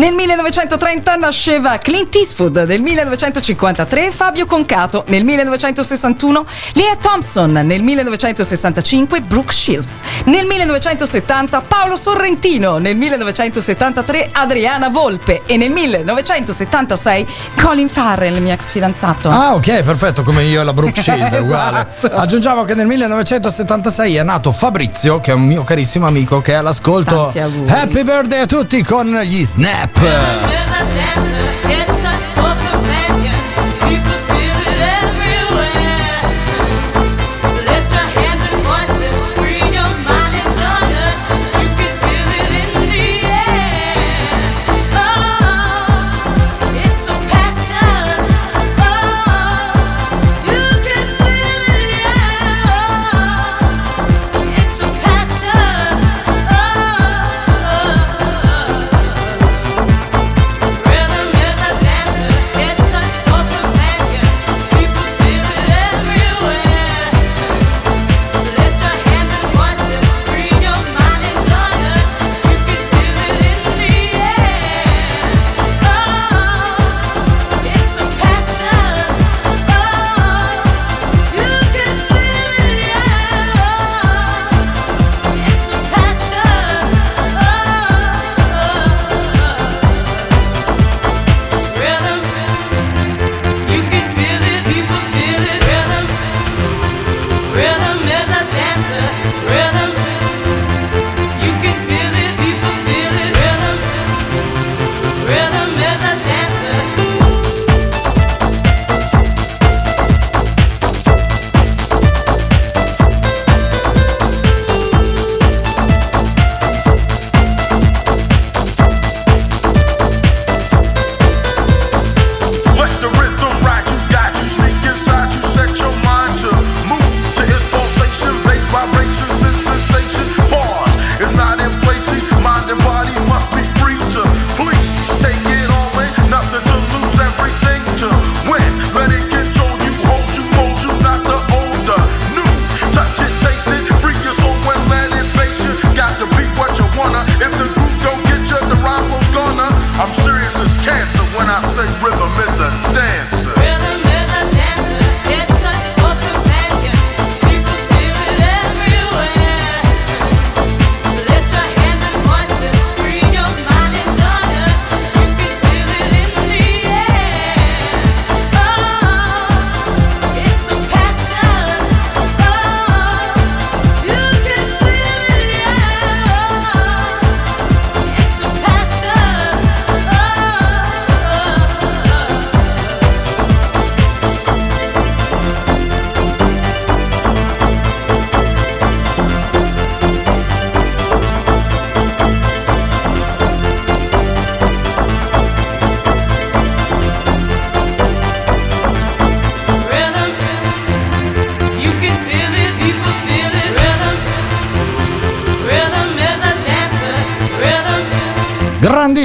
Nel 0.00 0.14
1930 0.14 1.16
nasceva 1.16 1.76
Clint 1.76 2.16
Eastwood, 2.16 2.56
nel 2.66 2.80
1953 2.80 4.10
Fabio 4.10 4.46
Concato, 4.46 5.04
nel 5.08 5.24
1961 5.24 6.46
Lea 6.72 6.96
Thompson, 6.98 7.52
nel 7.52 7.82
1965 7.82 9.20
Brooke 9.20 9.52
Shields, 9.52 10.00
nel 10.24 10.46
1970 10.46 11.60
Paolo 11.60 11.96
Sorrentino, 11.96 12.78
nel 12.78 12.96
1973 12.96 14.30
Adriana 14.32 14.88
Volpe 14.88 15.42
e 15.44 15.58
nel 15.58 15.70
1976 15.70 17.26
Colin 17.60 17.90
Farrell, 17.90 18.36
il 18.36 18.42
mio 18.42 18.54
ex 18.54 18.70
fidanzato. 18.70 19.28
Ah, 19.28 19.52
ok, 19.52 19.82
perfetto, 19.82 20.22
come 20.22 20.44
io 20.44 20.62
e 20.62 20.64
la 20.64 20.72
Brooke 20.72 20.96
Shield, 21.02 21.30
uguale. 21.42 21.86
Esatto. 21.94 22.16
Aggiungiamo 22.16 22.64
che 22.64 22.72
nel 22.72 22.86
1976 22.86 24.16
è 24.16 24.22
nato 24.22 24.50
Fabrizio, 24.50 25.20
che 25.20 25.32
è 25.32 25.34
un 25.34 25.44
mio 25.44 25.62
carissimo 25.62 26.06
amico 26.06 26.40
che 26.40 26.52
è 26.52 26.54
all'ascolto. 26.54 27.30
Happy 27.66 28.02
birthday 28.02 28.40
a 28.40 28.46
tutti 28.46 28.82
con 28.82 29.14
gli 29.24 29.44
Snap. 29.44 29.88
rapper. 29.96 30.46
There's 30.48 30.70
a 30.70 30.96
dancer. 30.96 31.49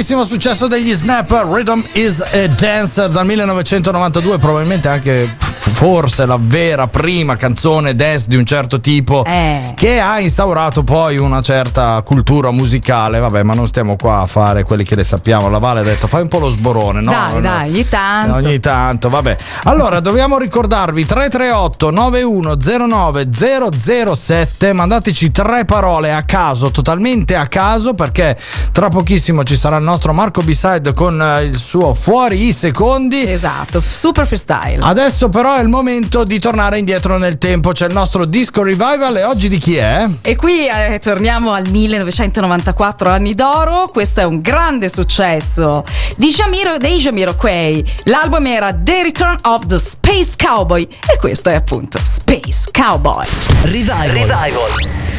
Grandissimo 0.08 0.36
successo 0.36 0.68
degli 0.68 0.92
Snap, 0.92 1.28
Rhythm 1.50 1.80
is 1.94 2.20
a 2.20 2.46
Dancer 2.46 3.08
dal 3.08 3.26
1992, 3.26 4.38
probabilmente 4.38 4.86
anche 4.86 5.34
forse 5.56 6.24
la 6.26 6.38
vera 6.40 6.86
prima 6.86 7.34
canzone 7.34 7.92
dance 7.96 8.26
di 8.28 8.36
un 8.36 8.46
certo 8.46 8.78
tipo 8.78 9.24
Eh. 9.24 9.65
Che 9.76 10.00
ha 10.00 10.18
instaurato 10.20 10.82
poi 10.82 11.18
una 11.18 11.42
certa 11.42 12.00
cultura 12.02 12.50
musicale. 12.50 13.18
Vabbè, 13.18 13.42
ma 13.42 13.52
non 13.52 13.68
stiamo 13.68 13.94
qua 13.96 14.20
a 14.20 14.26
fare 14.26 14.62
quelli 14.64 14.84
che 14.84 14.94
le 14.94 15.04
sappiamo. 15.04 15.50
La 15.50 15.58
Vale 15.58 15.80
ha 15.80 15.82
detto 15.82 16.06
fai 16.06 16.22
un 16.22 16.28
po' 16.28 16.38
lo 16.38 16.48
sborone, 16.48 17.02
no? 17.02 17.10
dai, 17.10 17.34
No. 17.34 17.40
dai, 17.40 17.68
ogni 17.68 17.86
tanto. 17.88 18.34
Ogni 18.34 18.58
tanto, 18.58 19.08
vabbè. 19.10 19.36
Allora, 19.64 20.00
dobbiamo 20.00 20.38
ricordarvi 20.38 21.04
338 21.04 21.90
9109 21.90 23.28
007. 24.14 24.72
Mandateci 24.72 25.30
tre 25.30 25.66
parole 25.66 26.12
a 26.12 26.22
caso, 26.22 26.70
totalmente 26.70 27.36
a 27.36 27.46
caso, 27.46 27.92
perché 27.92 28.34
tra 28.72 28.88
pochissimo 28.88 29.42
ci 29.44 29.56
sarà 29.56 29.76
il 29.76 29.84
nostro 29.84 30.14
Marco 30.14 30.40
B-Side 30.40 30.94
con 30.94 31.20
eh, 31.20 31.44
il 31.44 31.58
suo 31.58 31.92
Fuori 31.92 32.46
i 32.46 32.52
secondi. 32.54 33.30
Esatto, 33.30 33.82
super 33.82 34.26
freestyle. 34.26 34.78
Adesso 34.80 35.28
però 35.28 35.56
è 35.56 35.60
il 35.60 35.68
momento 35.68 36.22
di 36.24 36.38
tornare 36.38 36.78
indietro 36.78 37.18
nel 37.18 37.36
tempo. 37.36 37.72
C'è 37.72 37.86
il 37.86 37.92
nostro 37.92 38.24
disco 38.24 38.62
revival 38.62 39.16
e 39.18 39.24
oggi 39.24 39.48
di 39.50 39.58
chi 39.58 39.65
chi 39.66 39.74
è? 39.74 40.08
E 40.22 40.36
qui 40.36 40.68
eh, 40.68 41.00
torniamo 41.00 41.50
al 41.50 41.68
1994, 41.68 43.10
anni 43.10 43.34
d'oro. 43.34 43.88
Questo 43.88 44.20
è 44.20 44.24
un 44.24 44.38
grande 44.38 44.88
successo 44.88 45.82
di 46.16 46.28
Jamiro, 46.28 46.76
dei 46.76 46.98
Jamiroquai. 46.98 47.84
L'album 48.04 48.46
era 48.46 48.72
The 48.72 49.02
Return 49.02 49.36
of 49.42 49.66
the 49.66 49.80
Space 49.80 50.34
Cowboy 50.36 50.82
e 50.82 51.18
questo 51.18 51.48
è 51.48 51.54
appunto 51.56 51.98
Space 52.00 52.70
Cowboy. 52.70 53.26
Revival. 53.62 54.10
Revival. 54.10 55.15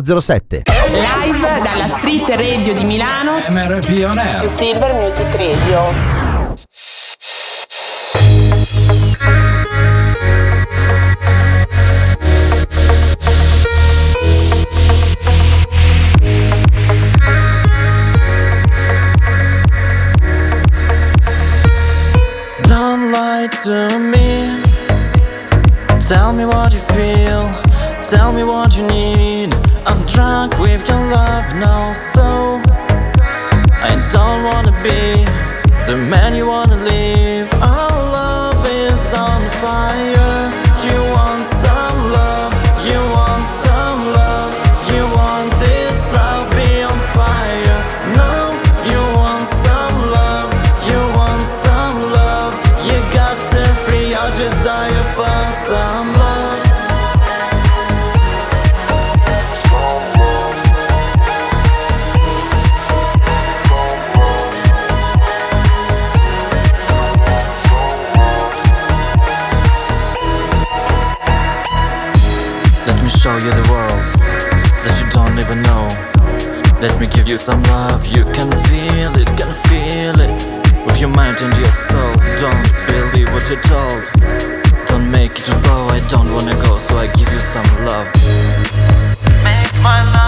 007. 0.00 0.62
Live 0.64 1.60
dalla 1.62 1.88
Street 1.98 2.28
Radio 2.30 2.72
di 2.74 2.84
Milano. 2.84 3.42
MRP 3.48 4.04
On 4.04 4.18
Air. 4.18 4.48
Silver 4.48 4.92
Music 4.94 5.36
Radio. 5.36 6.30
to 23.64 23.96
me. 23.96 24.60
Tell 26.00 26.32
me 26.32 26.44
what 26.44 26.72
you 26.72 26.80
feel, 26.80 27.48
tell 28.10 28.32
me 28.32 28.42
what 28.42 28.76
you 28.76 28.82
need. 28.88 29.31
I'm 29.84 30.04
drunk 30.06 30.58
with 30.58 30.88
your 30.88 31.04
love 31.10 31.54
now, 31.56 31.92
so 31.92 32.60
I 33.88 33.92
don't 34.10 34.44
wanna 34.44 34.72
be 34.82 35.24
the 35.86 35.96
man 36.10 36.34
you 36.36 36.46
wanna 36.46 36.76
leave. 36.76 37.11
You 77.32 77.38
some 77.38 77.62
love, 77.62 78.04
you 78.04 78.24
can 78.24 78.50
feel 78.68 79.16
it, 79.16 79.26
can 79.38 79.52
feel 79.64 80.20
it. 80.20 80.32
With 80.84 81.00
your 81.00 81.08
mind 81.08 81.38
and 81.40 81.56
your 81.56 81.72
soul, 81.72 82.12
don't 82.42 82.68
believe 82.86 83.32
what 83.32 83.48
you're 83.48 83.62
told. 83.62 84.02
Don't 84.88 85.10
make 85.10 85.30
it 85.30 85.44
too 85.46 85.56
slow, 85.64 85.86
I 85.86 86.00
don't 86.10 86.30
wanna 86.34 86.54
go, 86.66 86.76
so 86.76 86.98
I 86.98 87.06
give 87.16 87.32
you 87.32 87.42
some 87.54 87.70
love. 87.86 88.08
Make 89.42 89.72
my 89.80 90.02
love 90.12 90.21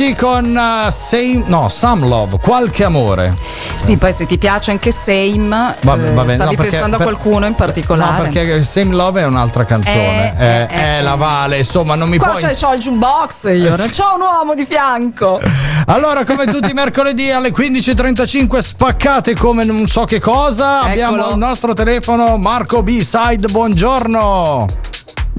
Gatti 0.00 0.14
con 0.14 0.56
uh, 0.56 0.90
Same, 0.90 1.42
no, 1.48 1.68
Some 1.68 2.08
Love, 2.08 2.38
qualche 2.38 2.84
amore. 2.84 3.34
Sì, 3.76 3.98
poi 3.98 4.14
se 4.14 4.24
ti 4.24 4.38
piace 4.38 4.70
anche 4.70 4.92
Same, 4.92 5.76
Va- 5.82 5.94
eh, 5.94 6.12
va 6.14 6.24
bene, 6.24 6.34
stavi 6.36 6.56
no, 6.56 6.62
pensando 6.62 6.96
per- 6.96 7.06
a 7.06 7.10
qualcuno 7.10 7.44
in 7.44 7.52
particolare. 7.52 8.12
No, 8.16 8.22
perché 8.30 8.62
Same 8.62 8.94
Love 8.94 9.20
è 9.20 9.24
un'altra 9.26 9.66
canzone. 9.66 10.34
Eh, 10.38 10.44
Eh, 10.46 10.66
eh, 10.70 10.96
eh, 10.96 11.02
la 11.02 11.16
Vale, 11.16 11.58
insomma, 11.58 11.96
non 11.96 12.08
mi 12.08 12.16
Qua 12.16 12.28
puoi. 12.30 12.40
c'è, 12.40 12.54
c'ho 12.56 12.72
il 12.72 12.80
jukebox 12.80 13.44
io, 13.52 13.76
non 13.76 13.90
c'ho 13.90 14.14
un 14.14 14.20
uomo 14.22 14.54
di 14.54 14.64
fianco. 14.64 15.38
Allora, 15.86 16.24
come 16.24 16.46
tutti 16.46 16.70
i 16.70 16.74
mercoledì 16.74 17.32
alle 17.32 17.50
15.35 17.50 18.58
spaccate 18.60 19.34
come 19.34 19.64
non 19.64 19.86
so 19.86 20.04
che 20.04 20.20
cosa. 20.20 20.82
Abbiamo 20.82 21.16
Eccolo. 21.16 21.32
il 21.32 21.38
nostro 21.38 21.72
telefono 21.74 22.36
Marco 22.36 22.82
B-Side, 22.84 23.48
buongiorno. 23.48 24.66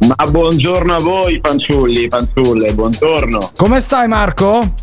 Ma 0.08 0.26
buongiorno 0.26 0.96
a 0.96 1.00
voi, 1.00 1.40
fanciulli, 1.44 2.08
fanciulle, 2.10 2.74
buongiorno. 2.74 3.52
Come 3.56 3.80
stai 3.80 4.08
Marco? 4.08 4.74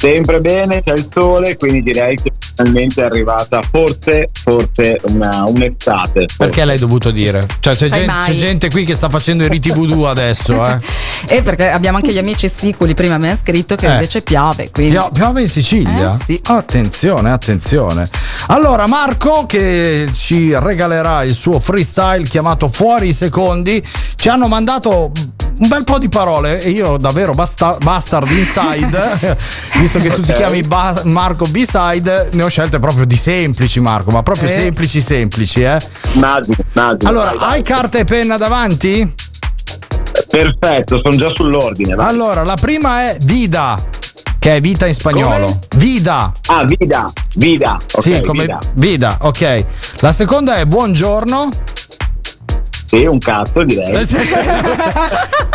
Sempre 0.00 0.38
bene, 0.38 0.82
c'è 0.84 0.92
il 0.92 1.08
sole, 1.12 1.56
quindi 1.56 1.82
direi 1.82 2.16
che 2.16 2.30
finalmente 2.54 3.02
è 3.02 3.06
arrivata 3.06 3.60
forse, 3.68 4.26
forse 4.44 5.00
una, 5.08 5.42
un'estate. 5.46 6.26
Perché 6.36 6.64
l'hai 6.64 6.78
dovuto 6.78 7.10
dire? 7.10 7.46
Cioè, 7.58 7.74
c'è, 7.74 7.88
gente, 7.88 8.12
c'è 8.24 8.34
gente 8.34 8.70
qui 8.70 8.84
che 8.84 8.94
sta 8.94 9.08
facendo 9.08 9.44
i 9.44 9.48
riti 9.48 9.70
voodoo 9.70 10.06
adesso, 10.08 10.64
eh. 10.64 10.78
E 11.26 11.42
perché 11.42 11.68
abbiamo 11.68 11.96
anche 11.96 12.12
gli 12.12 12.18
amici 12.18 12.48
siculi, 12.48 12.94
prima 12.94 13.18
mi 13.18 13.28
ha 13.28 13.34
scritto 13.34 13.74
che 13.74 13.86
Eh. 13.88 13.92
invece 13.94 14.22
piove. 14.22 14.70
Quindi. 14.70 14.92
Pio- 14.94 15.10
Piove 15.12 15.42
in 15.42 15.48
Sicilia? 15.48 16.06
Eh, 16.06 16.16
sì. 16.16 16.40
Attenzione, 16.44 17.32
attenzione. 17.32 18.08
Allora, 18.48 18.86
Marco, 18.86 19.44
che 19.44 20.08
ci 20.14 20.56
regalerà 20.56 21.24
il 21.24 21.34
suo 21.34 21.58
freestyle 21.58 22.22
chiamato 22.22 22.68
Fuori 22.68 23.08
i 23.08 23.12
secondi, 23.12 23.82
ci 24.14 24.28
hanno 24.28 24.46
mandato 24.46 25.10
un 25.58 25.66
bel 25.66 25.82
po' 25.82 25.98
di 25.98 26.08
parole 26.08 26.60
e 26.62 26.70
io 26.70 26.96
davvero 26.98 27.32
basta- 27.32 27.76
bastard 27.82 28.30
inside, 28.30 29.36
visto 29.88 29.98
che 30.00 30.10
tu 30.14 30.20
ti 30.20 30.32
chiami 30.34 30.60
Ba- 30.62 31.00
Marco 31.04 31.46
B-side, 31.46 32.28
ne 32.32 32.42
ho 32.42 32.48
scelte 32.48 32.78
proprio 32.78 33.06
di 33.06 33.16
semplici, 33.16 33.80
Marco, 33.80 34.10
ma 34.10 34.22
proprio 34.22 34.48
Eh. 34.48 34.52
semplici, 34.52 35.00
semplici, 35.00 35.62
eh. 35.62 35.78
Immagino, 36.12 36.56
immagino. 36.74 37.10
Allora, 37.10 37.30
Vai, 37.30 37.38
vai. 37.38 37.50
hai 37.54 37.62
carta 37.62 37.98
e 37.98 38.04
penna 38.04 38.36
davanti? 38.36 39.10
Perfetto, 40.28 41.00
sono 41.02 41.16
già 41.16 41.28
sull'ordine. 41.34 41.94
vai. 41.94 42.06
Allora, 42.06 42.42
la 42.44 42.56
prima 42.60 43.08
è 43.08 43.16
Vida, 43.22 43.82
che 44.38 44.56
è 44.56 44.60
vita 44.60 44.86
in 44.86 44.92
spagnolo. 44.94 45.46
Come? 45.46 45.58
Vida. 45.76 46.32
Ah, 46.48 46.64
vida, 46.64 47.10
vida. 47.36 47.76
Ok, 47.92 48.02
sì, 48.02 48.20
come 48.20 48.42
vida. 48.42 48.58
vida. 48.74 49.16
ok. 49.22 49.64
La 50.00 50.12
seconda 50.12 50.56
è 50.56 50.66
buongiorno. 50.66 51.48
Sì, 52.88 53.04
un 53.04 53.18
cazzo 53.18 53.64
direi. 53.64 53.92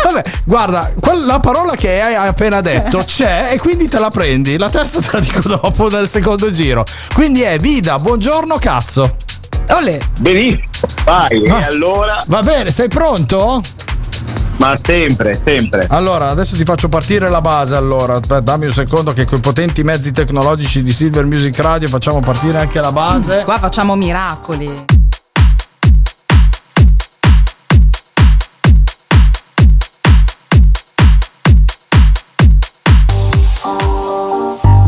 Vabbè, 0.04 0.22
guarda, 0.44 0.92
la 1.26 1.40
parola 1.40 1.74
che 1.74 2.00
hai 2.00 2.14
appena 2.14 2.60
detto 2.60 3.02
c'è 3.04 3.48
e 3.50 3.58
quindi 3.58 3.88
te 3.88 3.98
la 3.98 4.10
prendi. 4.10 4.56
La 4.56 4.70
terza 4.70 5.00
te 5.00 5.08
la 5.12 5.18
dico 5.18 5.48
dopo 5.48 5.90
nel 5.90 6.08
secondo 6.08 6.52
giro. 6.52 6.84
Quindi 7.12 7.42
è 7.42 7.58
vida, 7.58 7.98
buongiorno, 7.98 8.56
cazzo. 8.58 9.16
Olè. 9.70 9.98
Benissimo, 10.20 10.62
vai. 11.04 11.42
E 11.42 11.50
allora? 11.64 12.22
Va 12.28 12.42
bene, 12.42 12.70
sei 12.70 12.86
pronto? 12.86 13.60
Ma 14.58 14.78
sempre, 14.80 15.40
sempre. 15.44 15.86
Allora, 15.90 16.28
adesso 16.28 16.54
ti 16.54 16.62
faccio 16.62 16.88
partire 16.88 17.28
la 17.28 17.40
base. 17.40 17.74
Allora, 17.74 18.14
aspetta, 18.14 18.40
dammi 18.40 18.66
un 18.66 18.72
secondo 18.72 19.12
che 19.12 19.24
con 19.24 19.38
i 19.38 19.40
potenti 19.40 19.82
mezzi 19.82 20.12
tecnologici 20.12 20.84
di 20.84 20.92
Silver 20.92 21.24
Music 21.24 21.58
Radio 21.58 21.88
facciamo 21.88 22.20
partire 22.20 22.58
anche 22.58 22.80
la 22.80 22.92
base. 22.92 23.42
Qua 23.42 23.58
facciamo 23.58 23.96
miracoli. 23.96 25.02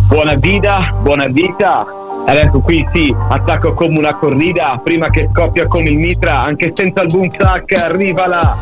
Buona 0.09 0.37
vita, 0.37 0.95
buona 1.03 1.27
vita. 1.27 2.06
Adesso 2.29 2.59
qui 2.61 2.85
sì, 2.93 3.15
attacco 3.29 3.73
come 3.73 3.99
una 3.99 4.15
corrida, 4.15 4.81
prima 4.83 5.09
che 5.11 5.29
scoppia 5.33 5.67
con 5.69 5.87
il 5.87 5.97
mitra, 5.97 6.41
anche 6.41 6.73
senza 6.75 7.03
il 7.03 7.09
boom 7.13 7.31
sack, 7.39 7.73
arriva 7.73 8.27
là. 8.27 8.57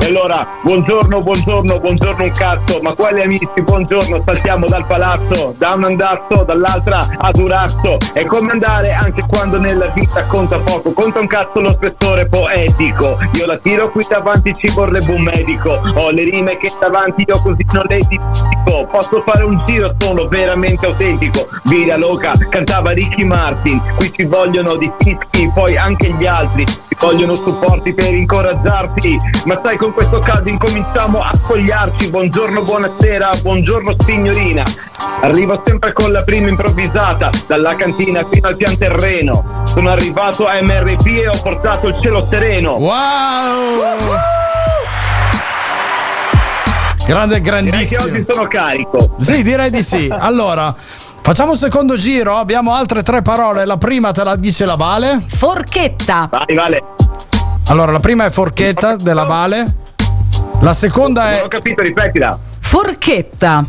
E 0.00 0.06
allora, 0.06 0.46
buongiorno, 0.62 1.18
buongiorno, 1.18 1.80
buongiorno 1.80 2.22
un 2.22 2.30
cazzo, 2.30 2.78
ma 2.80 2.92
quali 2.94 3.20
amici, 3.22 3.48
buongiorno, 3.60 4.22
saltiamo 4.24 4.66
dal 4.66 4.86
palazzo, 4.86 5.54
da 5.58 5.72
un 5.74 5.84
andazzo, 5.84 6.44
dall'altra 6.44 7.04
ad 7.16 7.36
un 7.38 7.48
razzo. 7.48 7.96
È 8.12 8.24
come 8.24 8.52
andare 8.52 8.92
anche 8.92 9.22
quando 9.26 9.58
nella 9.58 9.88
vita 9.88 10.24
conta 10.26 10.60
poco, 10.60 10.92
conta 10.92 11.18
un 11.18 11.26
cazzo 11.26 11.60
lo 11.60 11.70
spessore 11.70 12.26
poetico. 12.26 13.18
Io 13.34 13.46
la 13.46 13.58
tiro 13.58 13.90
qui 13.90 14.06
davanti, 14.08 14.54
ci 14.54 14.68
vorrebbe 14.68 15.12
un 15.12 15.22
medico. 15.22 15.80
Ho 15.94 16.10
le 16.10 16.22
rime 16.22 16.56
che 16.56 16.70
davanti 16.80 17.24
io 17.26 17.40
così 17.42 17.66
non 17.72 17.84
le 17.88 17.98
dimentico. 17.98 18.86
Posso 18.90 19.22
fare 19.26 19.42
un 19.42 19.60
giro, 19.66 19.94
sono 19.98 20.28
veramente 20.28 20.86
autentico. 20.86 21.48
Vita 21.64 21.96
loca, 21.96 22.32
cantava 22.48 22.92
Ricky 23.08 23.24
Martin. 23.24 23.80
Qui 23.96 24.12
ci 24.14 24.24
vogliono 24.24 24.76
di 24.76 24.90
fischi, 24.98 25.50
poi 25.54 25.76
anche 25.78 26.12
gli 26.12 26.26
altri. 26.26 26.66
Ci 26.66 26.96
vogliono 27.00 27.32
supporti 27.32 27.94
per 27.94 28.12
incoraggiarti. 28.12 29.16
Ma 29.46 29.58
sai, 29.64 29.76
con 29.78 29.92
questo 29.92 30.18
caso 30.18 30.46
incominciamo 30.48 31.22
a 31.22 31.34
spogliarci. 31.34 32.10
Buongiorno, 32.10 32.62
buonasera, 32.62 33.30
buongiorno 33.40 33.94
signorina. 33.98 34.62
Arrivo 35.22 35.62
sempre 35.64 35.92
con 35.94 36.12
la 36.12 36.22
prima 36.22 36.48
improvvisata, 36.48 37.30
dalla 37.46 37.74
cantina 37.76 38.26
fino 38.30 38.48
al 38.48 38.56
pian 38.56 38.76
terreno. 38.76 39.62
Sono 39.64 39.88
arrivato 39.88 40.46
a 40.46 40.60
MRP 40.60 41.06
e 41.06 41.28
ho 41.28 41.40
portato 41.42 41.88
il 41.88 41.98
cielo 41.98 42.22
sereno. 42.28 42.72
Wow! 42.72 44.16
Grande, 47.06 47.40
Direi 47.40 47.58
che 47.62 47.68
grandissimo. 47.70 48.02
oggi 48.02 48.24
sono 48.28 48.46
carico. 48.48 49.14
Sì, 49.16 49.42
direi 49.42 49.70
di 49.70 49.82
sì. 49.82 50.12
Allora, 50.14 50.74
facciamo 51.28 51.50
un 51.52 51.58
secondo 51.58 51.96
giro. 51.98 52.36
Abbiamo 52.38 52.72
altre 52.72 53.02
tre 53.02 53.20
parole. 53.20 53.66
La 53.66 53.76
prima 53.76 54.12
te 54.12 54.24
la 54.24 54.34
dice 54.34 54.64
la 54.64 54.76
Vale. 54.76 55.22
Forchetta. 55.26 56.26
Vai, 56.30 56.54
Vale. 56.54 56.82
Allora, 57.66 57.92
la 57.92 58.00
prima 58.00 58.24
è 58.24 58.30
forchetta 58.30 58.96
della 58.96 59.24
Vale. 59.24 59.76
La 60.60 60.72
seconda 60.72 61.24
Non 61.24 61.32
è. 61.32 61.42
ho 61.44 61.48
capito, 61.48 61.82
ripetila. 61.82 62.36
Forchetta. 62.60 63.62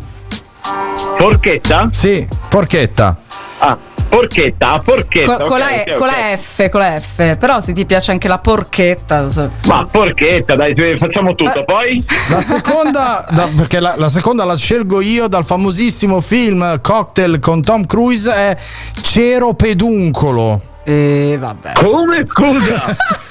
Forchetta? 1.18 1.88
Sì, 1.92 2.26
forchetta. 2.48 3.16
Ah, 3.58 3.76
forchetta, 4.10 4.72
ah, 4.72 4.80
forchetta. 4.80 5.36
Con, 5.36 5.46
con 5.46 5.58
la, 5.58 5.66
ok, 5.66 5.82
ok, 5.86 5.92
con 5.94 6.08
ok. 6.08 6.14
la 6.16 6.36
F, 6.36 6.68
con 6.68 6.80
la 6.80 6.98
F. 7.00 7.36
Però 7.36 7.60
se 7.60 7.72
ti 7.72 7.86
piace 7.86 8.10
anche 8.10 8.28
la 8.28 8.38
porchetta. 8.38 9.28
so- 9.28 9.48
Ma 9.66 9.86
forchetta, 9.90 10.56
dai, 10.56 10.74
cioè, 10.76 10.96
facciamo 10.96 11.34
tutto. 11.34 11.64
Poi? 11.64 12.04
La 12.28 12.40
seconda, 12.40 13.24
da- 13.30 13.48
perché 13.56 13.80
la, 13.80 13.94
la 13.96 14.08
seconda 14.08 14.44
la 14.44 14.56
scelgo 14.56 15.00
io 15.00 15.28
dal 15.28 15.44
famosissimo 15.44 16.20
film 16.20 16.80
Cocktail 16.80 17.38
con 17.38 17.62
Tom 17.62 17.86
Cruise, 17.86 18.32
è 18.32 18.56
Cero 19.00 19.54
Peduncolo. 19.54 20.60
E 20.84 21.36
vabbè. 21.38 21.72
Come? 21.74 22.24
Scusa. 22.26 22.96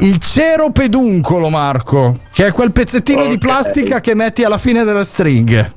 Il 0.00 0.18
cero 0.18 0.70
peduncolo, 0.70 1.48
Marco, 1.48 2.14
che 2.32 2.46
è 2.46 2.52
quel 2.52 2.70
pezzettino 2.70 3.26
di 3.26 3.36
plastica 3.36 4.00
che 4.00 4.14
metti 4.14 4.44
alla 4.44 4.58
fine 4.58 4.84
delle 4.84 5.02
stringhe. 5.02 5.72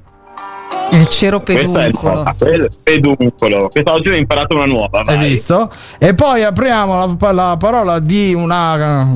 Il 0.91 1.07
cero 1.07 1.41
Questo 1.41 1.61
è 1.79 1.85
il 1.87 1.93
peduncolo. 1.93 2.33
il 2.51 2.69
peduncolo. 2.83 3.69
Questa 3.69 3.93
oggi 3.93 4.09
ho 4.09 4.15
imparato 4.15 4.55
una 4.55 4.65
nuova. 4.65 5.01
Hai 5.05 5.15
Vai. 5.15 5.29
visto? 5.29 5.69
E 5.97 6.13
poi 6.13 6.43
apriamo 6.43 7.17
la, 7.17 7.31
la 7.31 7.55
parola 7.57 7.99
di 7.99 8.33
una 8.33 9.03
eh, 9.03 9.07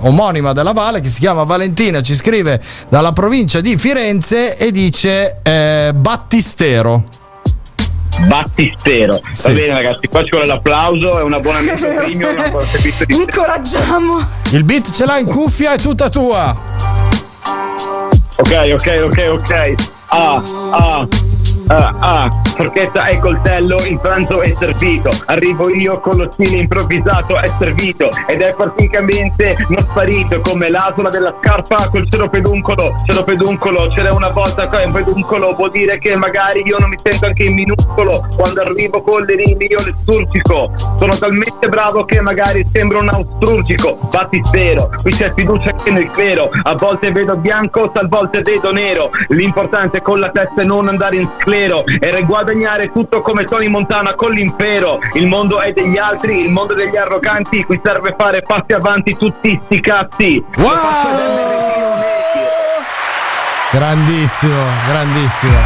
omonima 0.00 0.52
della 0.52 0.72
Valle 0.72 1.00
che 1.00 1.08
si 1.08 1.20
chiama 1.20 1.44
Valentina, 1.44 2.02
ci 2.02 2.14
scrive 2.14 2.60
dalla 2.88 3.12
provincia 3.12 3.60
di 3.60 3.78
Firenze 3.78 4.56
e 4.58 4.70
dice 4.70 5.38
eh, 5.42 5.92
Battistero. 5.94 7.02
Battistero. 8.26 9.20
Sì. 9.32 9.48
Va 9.48 9.52
bene 9.54 9.72
ragazzi, 9.72 10.08
qua 10.08 10.22
ci 10.22 10.30
vuole 10.32 10.46
l'applauso, 10.46 11.18
è 11.18 11.22
un 11.22 11.32
abbonamento 11.32 11.86
premium, 11.94 12.36
di 13.06 13.14
Incoraggiamo. 13.14 14.18
Il 14.50 14.64
beat 14.64 14.90
ce 14.92 15.06
l'ha 15.06 15.16
in 15.16 15.26
cuffia, 15.26 15.72
è 15.72 15.78
tutta 15.78 16.10
tua. 16.10 16.54
Ok, 18.36 18.70
ok, 18.74 19.00
ok, 19.04 19.28
ok. 19.32 19.74
Ah, 20.14 20.42
ah. 20.72 21.08
Ah, 21.68 21.94
ah, 22.00 22.28
forchetta 22.56 23.06
e 23.06 23.18
coltello, 23.18 23.76
il 23.84 23.98
pranzo 24.00 24.42
è 24.42 24.48
servito. 24.48 25.10
Arrivo 25.26 25.72
io 25.74 26.00
con 26.00 26.16
lo 26.16 26.30
stile 26.30 26.56
improvvisato, 26.56 27.38
è 27.38 27.48
servito. 27.58 28.10
Ed 28.26 28.40
è 28.42 28.54
praticamente 28.54 29.56
non 29.68 29.78
sparito 29.78 30.40
come 30.40 30.68
l'asola 30.68 31.08
della 31.08 31.34
scarpa 31.40 31.88
col 31.88 32.08
cero 32.10 32.28
peduncolo. 32.28 32.94
Cero 33.06 33.22
peduncolo, 33.22 33.88
c'era 33.88 34.12
una 34.12 34.28
volta 34.28 34.68
che 34.68 34.84
un 34.84 34.92
peduncolo 34.92 35.54
vuol 35.54 35.70
dire 35.70 35.98
che 35.98 36.16
magari 36.16 36.62
io 36.64 36.76
non 36.78 36.88
mi 36.88 36.96
sento 37.02 37.26
anche 37.26 37.44
in 37.44 37.54
minuscolo. 37.54 38.28
Quando 38.36 38.60
arrivo 38.60 39.00
con 39.02 39.22
le 39.22 39.34
rime 39.36 39.64
io 39.64 39.80
le 39.84 39.94
sturcico. 40.02 40.72
Sono 40.96 41.16
talmente 41.16 41.68
bravo 41.68 42.04
che 42.04 42.20
magari 42.20 42.66
sembro 42.72 43.00
un 43.00 43.08
austrurgico. 43.08 43.98
Battistero, 44.10 44.90
qui 45.00 45.12
c'è 45.12 45.32
fiducia 45.34 45.70
anche 45.70 45.90
nel 45.90 46.10
clero. 46.10 46.50
A 46.64 46.74
volte 46.74 47.12
vedo 47.12 47.36
bianco, 47.36 47.90
a 47.92 48.06
volte 48.08 48.42
vedo 48.42 48.72
nero. 48.72 49.10
L'importante 49.28 49.98
è 49.98 50.02
con 50.02 50.20
la 50.20 50.28
testa 50.28 50.62
è 50.62 50.64
non 50.64 50.88
andare 50.88 51.16
in 51.16 51.28
sclero 51.38 51.60
e 52.00 52.22
guadagnare 52.24 52.90
tutto 52.90 53.22
come 53.22 53.44
Tony 53.44 53.68
Montana 53.68 54.14
con 54.14 54.32
l'impero. 54.32 54.98
Il 55.14 55.26
mondo 55.26 55.60
è 55.60 55.72
degli 55.72 55.96
altri, 55.96 56.44
il 56.44 56.50
mondo 56.50 56.74
degli 56.74 56.96
arroganti. 56.96 57.64
Qui 57.64 57.80
serve 57.82 58.14
fare 58.18 58.42
passi 58.42 58.72
avanti 58.72 59.16
tutti 59.16 59.60
sti 59.64 59.80
cazzi. 59.80 60.44
Grandissimo, 63.70 64.64
grandissimo. 64.88 65.58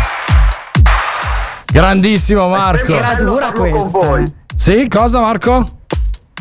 Grandissimo 1.65 2.49
Marco. 2.49 2.95
Era 2.95 3.15
dura 3.15 3.51
questa. 3.53 4.23
Sì, 4.55 4.89
cosa 4.89 5.21
Marco? 5.21 5.76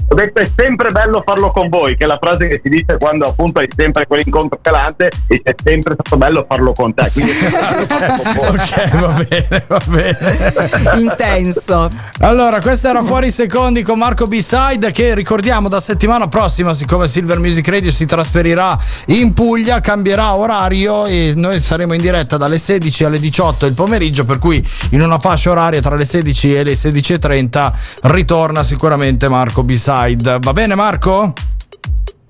Ho 0.08 0.14
detto 0.14 0.40
è 0.40 0.46
sempre 0.46 0.92
bello 0.92 1.24
farlo 1.26 1.52
con 1.52 1.68
voi, 1.68 1.98
che 1.98 2.04
è 2.04 2.08
la 2.08 2.20
frase 2.22 2.48
che 2.48 2.60
si 2.62 2.70
dice 2.70 2.98
quando 3.00 3.28
appunto 3.28 3.60
hai 3.60 3.68
sempre 3.76 4.06
quell'incontro 4.06 4.60
calante 4.62 5.10
e 5.28 5.42
è 5.44 5.56
sempre 5.62 5.96
stato 5.96 6.18
bello 6.18 6.46
farlo 6.48 6.74
con 6.74 6.94
te. 6.94 7.10
Quindi 7.12 7.32
ok, 7.42 9.00
va 9.00 9.26
bene, 9.28 9.66
va 9.68 9.82
bene. 9.88 11.00
Intenso. 11.00 11.90
Allora, 12.20 12.62
questa 12.62 12.90
era 12.90 13.04
Fuori 13.04 13.28
i 13.28 13.32
Secondi 13.32 13.82
con 13.82 13.98
Marco 13.98 14.28
B-Side 14.28 14.92
che 14.92 15.16
ricordiamo 15.16 15.70
da 15.70 15.80
settimana 15.80 16.28
prossima, 16.28 16.76
siccome 16.76 17.08
Silver 17.08 17.40
Music 17.40 17.68
Radio 17.68 17.90
si 17.90 18.06
trasferirà 18.06 18.78
in 19.08 19.34
Puglia, 19.34 19.80
cambierà 19.80 20.38
orario 20.38 21.06
e 21.06 21.34
noi 21.36 21.60
saremo 21.60 21.94
in 21.94 22.02
diretta 22.02 22.38
dalle 22.38 22.60
16 22.60 23.06
alle 23.06 23.20
18 23.20 23.66
il 23.66 23.74
pomeriggio, 23.74 24.24
per 24.24 24.38
cui 24.38 24.64
in 24.92 25.02
una 25.02 25.18
fascia 25.18 25.50
oraria 25.50 25.82
tra 25.82 25.96
le 25.96 26.06
16 26.06 26.56
e 26.56 26.64
le 26.64 26.74
16.30 26.74 27.74
ritorna 28.04 28.62
sicuramente 28.62 29.28
Marco 29.30 29.64
B-Side. 29.64 29.94
Va 29.96 30.52
bene 30.52 30.76
Marco? 30.76 31.32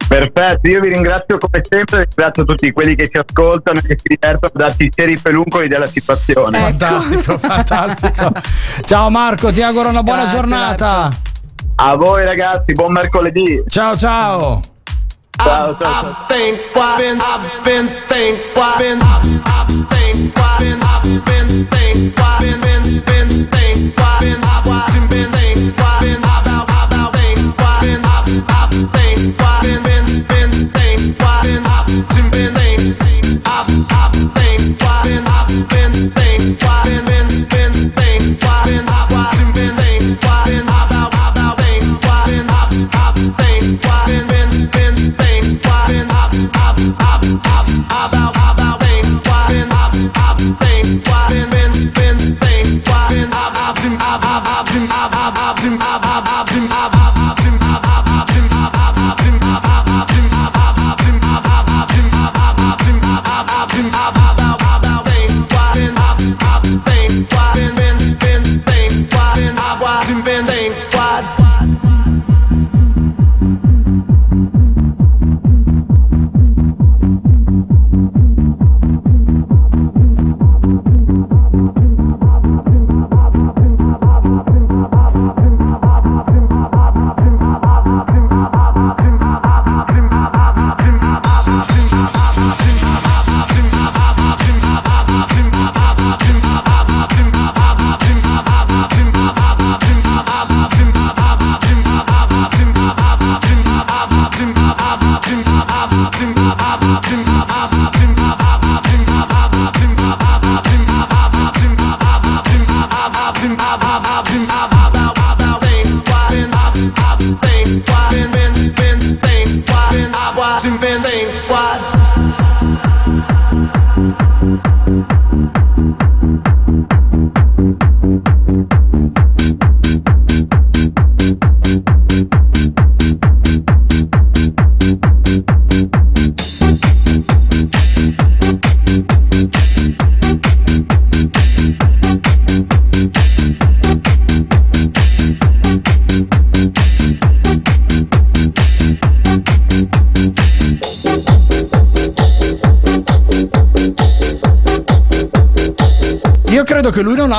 Perfetto, 0.08 0.70
io 0.70 0.80
vi 0.82 0.90
ringrazio 0.90 1.40
come 1.40 1.64
sempre, 1.68 2.06
ringrazio 2.08 2.46
tutti 2.46 2.72
quelli 2.72 2.96
che 2.96 3.10
ci 3.10 3.18
ascoltano 3.18 3.80
e 3.80 3.82
che 3.82 3.98
si 3.98 4.16
divertono 4.16 4.52
a 4.54 4.58
darci 4.68 4.84
i 4.84 4.92
seri 4.94 5.18
peluncoli 5.20 5.68
della 5.68 5.88
situazione. 5.88 6.60
Fantastico, 6.60 7.40
fantastico. 7.40 8.32
Ciao 8.86 9.10
Marco, 9.10 9.52
ti 9.52 9.64
auguro 9.64 9.90
una 9.90 10.04
buona 10.04 10.26
Grazie, 10.26 10.40
giornata. 10.40 11.10
A 11.78 11.96
voi 11.96 12.24
ragazzi, 12.24 12.74
buon 12.74 12.92
mercoledì. 12.92 13.64
Ciao 13.68 13.98
ciao. 13.98 14.60
Ciao, 15.36 15.76
ciao, 15.78 15.78
ciao. 15.80 16.16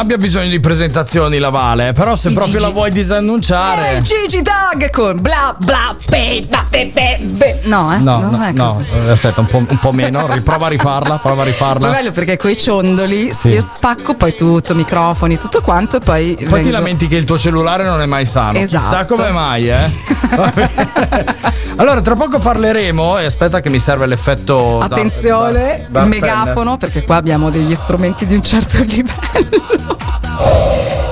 Abbia 0.06 0.18
bisogno 0.18 0.48
di 0.50 0.60
presentazioni, 0.60 1.38
la 1.38 1.50
Vale, 1.50 1.90
però 1.92 2.14
se 2.14 2.32
proprio 2.32 2.60
la 2.60 2.68
vuoi 2.68 2.92
disannunciare. 2.92 3.96
Eh, 3.96 4.02
Gigi 4.02 4.40
Dag 4.40 4.88
con 4.90 5.20
bla 5.20 5.52
bla 5.58 5.94
be, 6.08 6.42
ba, 6.48 6.64
be, 6.70 6.90
be, 6.94 7.18
be. 7.22 7.60
No, 7.64 7.92
eh? 7.92 7.98
No, 7.98 8.20
non 8.20 8.30
no, 8.30 8.50
no, 8.54 8.64
così. 8.66 8.84
eh, 8.92 9.10
aspetta, 9.10 9.40
un 9.40 9.46
po', 9.48 9.56
un 9.58 9.78
po' 9.80 9.90
meno, 9.90 10.32
riprova 10.32 10.66
a 10.66 10.68
rifarla, 10.68 11.18
prova 11.18 11.42
a 11.42 11.44
rifarla. 11.44 11.90
bello 11.90 12.12
perché 12.12 12.36
coi 12.36 12.56
ciondoli 12.56 13.34
Sì. 13.34 13.48
io 13.48 13.60
spacco 13.60 14.14
poi 14.14 14.36
tutto, 14.36 14.76
microfoni, 14.76 15.36
tutto 15.38 15.60
quanto 15.60 15.96
e 15.96 16.00
poi. 16.00 16.34
Poi 16.36 16.46
ti 16.46 16.46
vengo- 16.46 16.70
lamenti 16.70 17.08
che 17.08 17.16
il 17.16 17.24
tuo 17.24 17.36
cellulare 17.36 17.82
non 17.82 18.00
è 18.00 18.06
mai 18.06 18.26
sano. 18.26 18.52
Chissà 18.60 18.76
Esatto. 18.76 19.14
come 19.16 19.30
mai, 19.32 19.68
eh. 19.70 20.04
Allora, 21.78 22.00
tra 22.00 22.14
poco 22.14 22.38
parleremo. 22.38 23.18
E 23.18 23.24
aspetta, 23.24 23.60
che 23.60 23.68
mi 23.70 23.78
serve 23.80 24.06
l'effetto. 24.06 24.78
da- 24.78 24.84
Attenzione, 24.84 25.86
da- 25.90 26.02
il 26.02 26.04
da- 26.04 26.04
megafono, 26.04 26.76
perché 26.76 27.02
qua 27.04 27.16
abbiamo 27.16 27.50
degli 27.50 27.74
strumenti 27.74 28.24
di 28.26 28.34
un 28.34 28.42
certo 28.42 28.78
livello. 28.86 29.95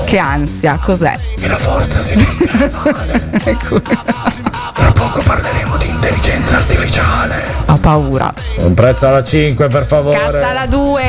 Che 0.06 0.18
ansia, 0.18 0.78
cos'è? 0.80 1.18
Che 1.36 1.48
la 1.48 1.56
forza 1.56 2.00
si 2.02 2.14
ecco. 3.44 3.80
Tra 3.80 4.92
poco 4.92 5.20
parleremo 5.24 5.76
di 5.76 5.88
intelligenza 5.88 6.56
artificiale. 6.56 7.42
Ho 7.66 7.76
paura. 7.78 8.32
Un 8.58 8.74
prezzo 8.74 9.06
alla 9.08 9.24
5, 9.24 9.66
per 9.68 9.86
favore. 9.86 10.18
Cassa 10.18 10.52
la 10.52 10.66
2. 10.66 11.02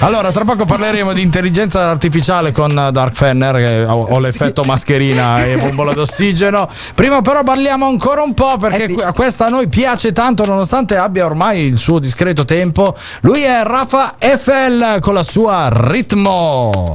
Allora, 0.00 0.30
tra 0.30 0.44
poco 0.44 0.64
parleremo 0.64 1.12
di 1.12 1.22
intelligenza 1.22 1.88
artificiale 1.90 2.52
con 2.52 2.88
Dark 2.92 3.14
Fenner, 3.16 3.56
che 3.56 3.84
ho, 3.84 4.06
ho 4.08 4.18
l'effetto 4.20 4.62
mascherina 4.62 5.42
e 5.44 5.56
bombola 5.56 5.92
d'ossigeno. 5.92 6.68
Prima 6.94 7.20
però 7.22 7.42
parliamo 7.42 7.86
ancora 7.86 8.22
un 8.22 8.34
po' 8.34 8.56
perché 8.58 8.82
Eh 8.84 8.86
sì. 8.86 8.96
a 9.02 9.12
questa 9.12 9.46
a 9.46 9.48
noi 9.48 9.68
piace 9.68 10.12
tanto, 10.12 10.44
nonostante 10.44 10.96
abbia 10.96 11.24
ormai 11.24 11.62
il 11.62 11.78
suo 11.78 11.98
discreto 11.98 12.44
tempo. 12.44 12.94
Lui 13.22 13.42
è 13.42 13.62
Rafa 13.64 14.14
FL 14.18 15.00
con 15.00 15.14
la 15.14 15.22
sua 15.22 15.68
ritmo. 15.72 16.94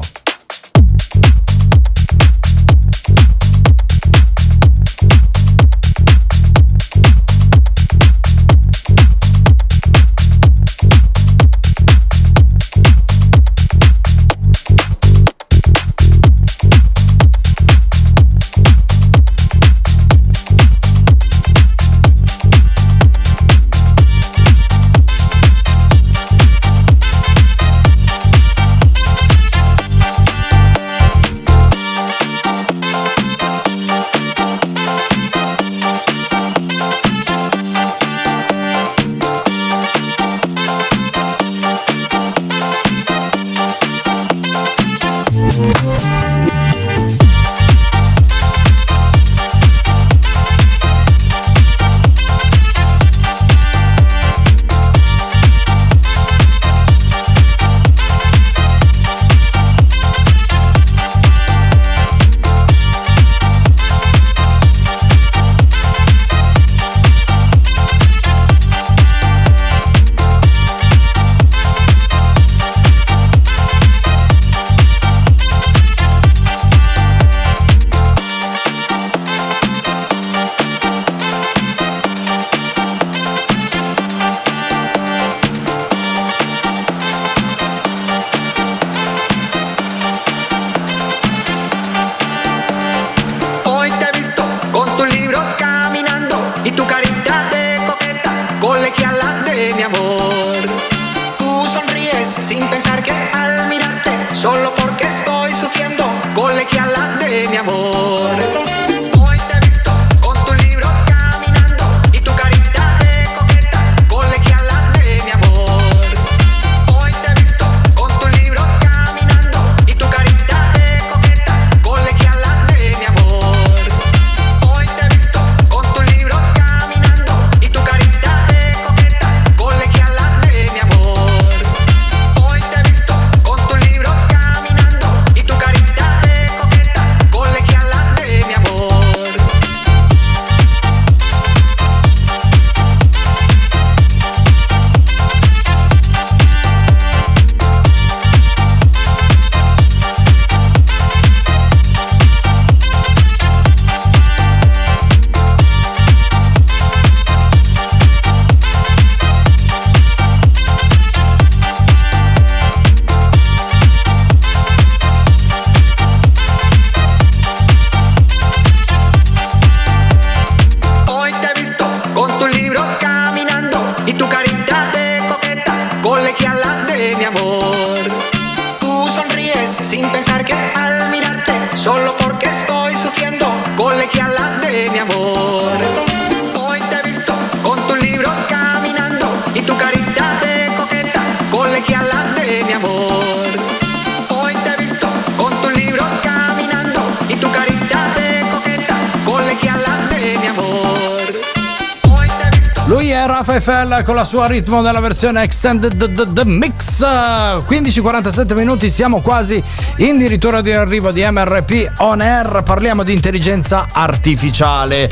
Rafa 203.46 204.04
con 204.04 204.16
la 204.16 204.24
sua 204.24 204.48
ritmo 204.48 204.80
nella 204.80 205.02
versione 205.02 205.44
Extended 205.44 205.98
the- 206.14 206.28
the 206.32 206.46
Mix. 206.46 207.04
15-47 207.04 208.54
minuti, 208.56 208.90
siamo 208.90 209.20
quasi 209.20 209.62
in 209.98 210.18
dirittura 210.18 210.62
di 210.62 210.72
arrivo 210.72 211.12
di 211.12 211.26
MRP 211.30 211.92
On 211.98 212.22
Air. 212.22 212.64
Parliamo 212.64 213.04
di 213.04 213.12
intelligenza 213.12 213.88
artificiale. 213.92 215.10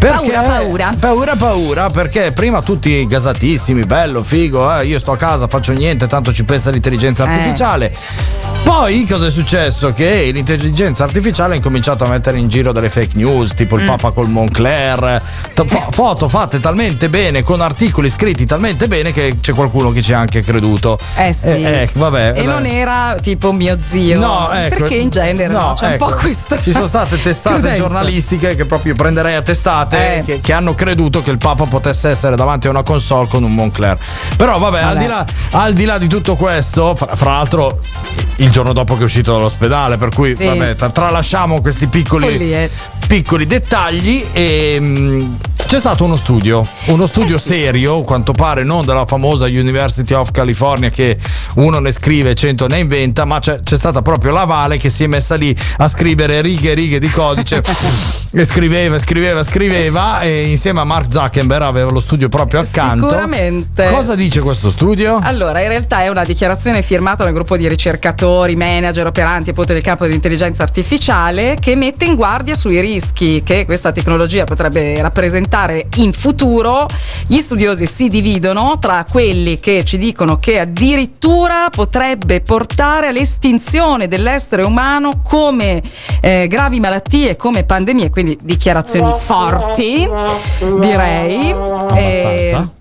Perché, 0.00 0.30
Paura, 0.32 0.40
paura. 0.48 0.94
Paura, 0.98 1.36
paura, 1.36 1.90
perché 1.90 2.32
prima 2.32 2.62
tutti 2.62 3.06
gasatissimi, 3.06 3.82
bello, 3.84 4.22
figo, 4.22 4.78
eh, 4.78 4.86
io 4.86 4.98
sto 4.98 5.12
a 5.12 5.16
casa, 5.18 5.46
faccio 5.46 5.72
niente, 5.72 6.06
tanto 6.06 6.32
ci 6.32 6.42
pensa 6.44 6.70
l'intelligenza 6.70 7.24
Eh. 7.24 7.28
artificiale. 7.28 7.92
Poi 8.62 9.04
cosa 9.06 9.26
è 9.26 9.30
successo? 9.30 9.92
Che 9.92 10.30
l'intelligenza 10.32 11.04
artificiale 11.04 11.54
ha 11.54 11.56
incominciato 11.56 12.04
a 12.04 12.08
mettere 12.08 12.38
in 12.38 12.48
giro 12.48 12.72
delle 12.72 12.88
fake 12.88 13.16
news, 13.16 13.52
tipo 13.54 13.76
il 13.76 13.82
Mm. 13.82 13.86
Papa 13.88 14.10
col 14.12 14.28
Moncler, 14.28 15.20
fo- 15.54 15.86
foto 15.90 16.28
fatte 16.28 16.60
talmente 16.60 17.08
bene, 17.10 17.42
con 17.42 17.60
articoli 17.60 18.08
scritti 18.08 18.46
talmente 18.46 18.86
bene 18.88 19.12
che 19.12 19.36
c'è 19.40 19.52
qualcuno 19.52 19.90
che 19.90 20.00
ci 20.02 20.12
ha 20.14 20.18
anche 20.20 20.42
creduto. 20.42 20.98
Eh 21.16 21.32
sì. 21.32 21.48
Eh, 21.48 21.62
eh, 21.82 21.90
vabbè, 21.92 22.28
E 22.36 22.44
vabbè. 22.44 22.44
non 22.44 22.64
era 22.64 23.16
tipo 23.20 23.52
mio 23.52 23.76
zio. 23.82 24.18
No, 24.18 24.50
ecco. 24.52 24.76
Perché 24.76 24.94
in 24.94 25.10
genere 25.10 25.52
no, 25.52 25.74
c'è 25.76 25.94
ecco. 25.94 26.04
un 26.04 26.10
po' 26.12 26.16
questa. 26.16 26.58
Ci 26.60 26.72
sono 26.72 26.86
state 26.86 27.20
testate 27.20 27.72
giornalistiche 27.72 28.54
che 28.54 28.64
proprio 28.66 28.94
prenderei 28.94 29.34
a 29.34 29.42
testate 29.42 29.89
Eh. 29.96 30.22
che, 30.24 30.40
che 30.40 30.52
hanno 30.52 30.74
creduto 30.74 31.22
che 31.22 31.30
il 31.30 31.38
Papa 31.38 31.64
potesse 31.64 32.08
essere 32.10 32.36
davanti 32.36 32.66
a 32.66 32.70
una 32.70 32.82
console 32.82 33.28
con 33.28 33.42
un 33.42 33.54
Moncler. 33.54 33.98
Però 34.36 34.58
vabbè, 34.58 34.80
Al, 34.80 34.94
Vabbè. 34.94 34.98
di 35.00 35.06
là, 35.06 35.24
al 35.52 35.72
di 35.72 35.84
là 35.84 35.98
di 35.98 36.06
tutto 36.06 36.34
questo, 36.36 36.94
fra, 36.96 37.14
fra 37.16 37.30
l'altro 37.32 37.78
il 38.36 38.50
giorno 38.50 38.72
dopo 38.72 38.94
che 38.94 39.00
è 39.02 39.04
uscito 39.04 39.32
dall'ospedale, 39.32 39.96
per 39.96 40.08
cui 40.10 40.34
Sì. 40.34 40.44
vabbè, 40.46 40.74
tra- 40.76 40.90
tralasciamo 40.90 41.60
questi 41.60 41.86
piccoli 41.88 42.68
piccoli 43.06 43.44
dettagli 43.44 44.24
e 44.32 44.78
mh, 44.80 45.36
C'è 45.70 45.78
stato 45.78 46.02
uno 46.02 46.16
studio, 46.16 46.66
uno 46.86 47.06
studio 47.06 47.38
serio, 47.38 48.00
a 48.00 48.02
quanto 48.02 48.32
pare 48.32 48.64
non 48.64 48.84
della 48.84 49.06
famosa 49.06 49.46
University 49.46 50.12
of 50.14 50.32
California 50.32 50.90
che 50.90 51.16
uno 51.54 51.78
ne 51.78 51.92
scrive 51.92 52.30
e 52.30 52.34
cento 52.34 52.66
ne 52.66 52.78
inventa, 52.80 53.24
ma 53.24 53.38
c'è, 53.38 53.60
c'è 53.60 53.76
stata 53.76 54.02
proprio 54.02 54.32
la 54.32 54.44
Vale 54.46 54.78
che 54.78 54.90
si 54.90 55.04
è 55.04 55.06
messa 55.06 55.36
lì 55.36 55.56
a 55.76 55.86
scrivere 55.86 56.40
righe 56.40 56.72
e 56.72 56.74
righe 56.74 56.98
di 56.98 57.08
codice 57.08 57.62
e 58.32 58.44
scriveva, 58.44 58.98
scriveva, 58.98 59.44
scriveva 59.44 60.20
e 60.22 60.48
insieme 60.48 60.80
a 60.80 60.84
Mark 60.84 61.06
Zuckerberg 61.08 61.62
aveva 61.62 61.90
lo 61.92 62.00
studio 62.00 62.28
proprio 62.28 62.58
accanto. 62.58 63.08
Sicuramente. 63.08 63.88
Cosa 63.90 64.16
dice 64.16 64.40
questo 64.40 64.70
studio? 64.70 65.20
Allora, 65.22 65.60
in 65.60 65.68
realtà 65.68 66.02
è 66.02 66.08
una 66.08 66.24
dichiarazione 66.24 66.82
firmata 66.82 67.22
da 67.22 67.28
un 67.28 67.34
gruppo 67.34 67.56
di 67.56 67.68
ricercatori, 67.68 68.56
manager, 68.56 69.06
operanti 69.06 69.50
appunto 69.50 69.72
nel 69.72 69.82
campo 69.82 70.04
dell'intelligenza 70.04 70.64
artificiale 70.64 71.56
che 71.60 71.76
mette 71.76 72.06
in 72.06 72.16
guardia 72.16 72.56
sui 72.56 72.80
rischi 72.80 73.44
che 73.44 73.64
questa 73.64 73.92
tecnologia 73.92 74.42
potrebbe 74.42 75.00
rappresentare 75.00 75.58
in 75.96 76.12
futuro. 76.12 76.86
Gli 77.26 77.38
studiosi 77.38 77.86
si 77.86 78.08
dividono 78.08 78.78
tra 78.78 79.04
quelli 79.08 79.60
che 79.60 79.84
ci 79.84 79.98
dicono 79.98 80.36
che 80.36 80.60
addirittura 80.60 81.68
potrebbe 81.70 82.40
portare 82.40 83.08
all'estinzione 83.08 84.08
dell'essere 84.08 84.62
umano 84.62 85.20
come 85.22 85.82
eh, 86.20 86.46
gravi 86.48 86.80
malattie, 86.80 87.36
come 87.36 87.64
pandemie, 87.64 88.10
quindi 88.10 88.38
dichiarazioni 88.42 89.12
forti, 89.18 90.08
direi. 90.78 91.50
Abbastanza. 91.50 92.79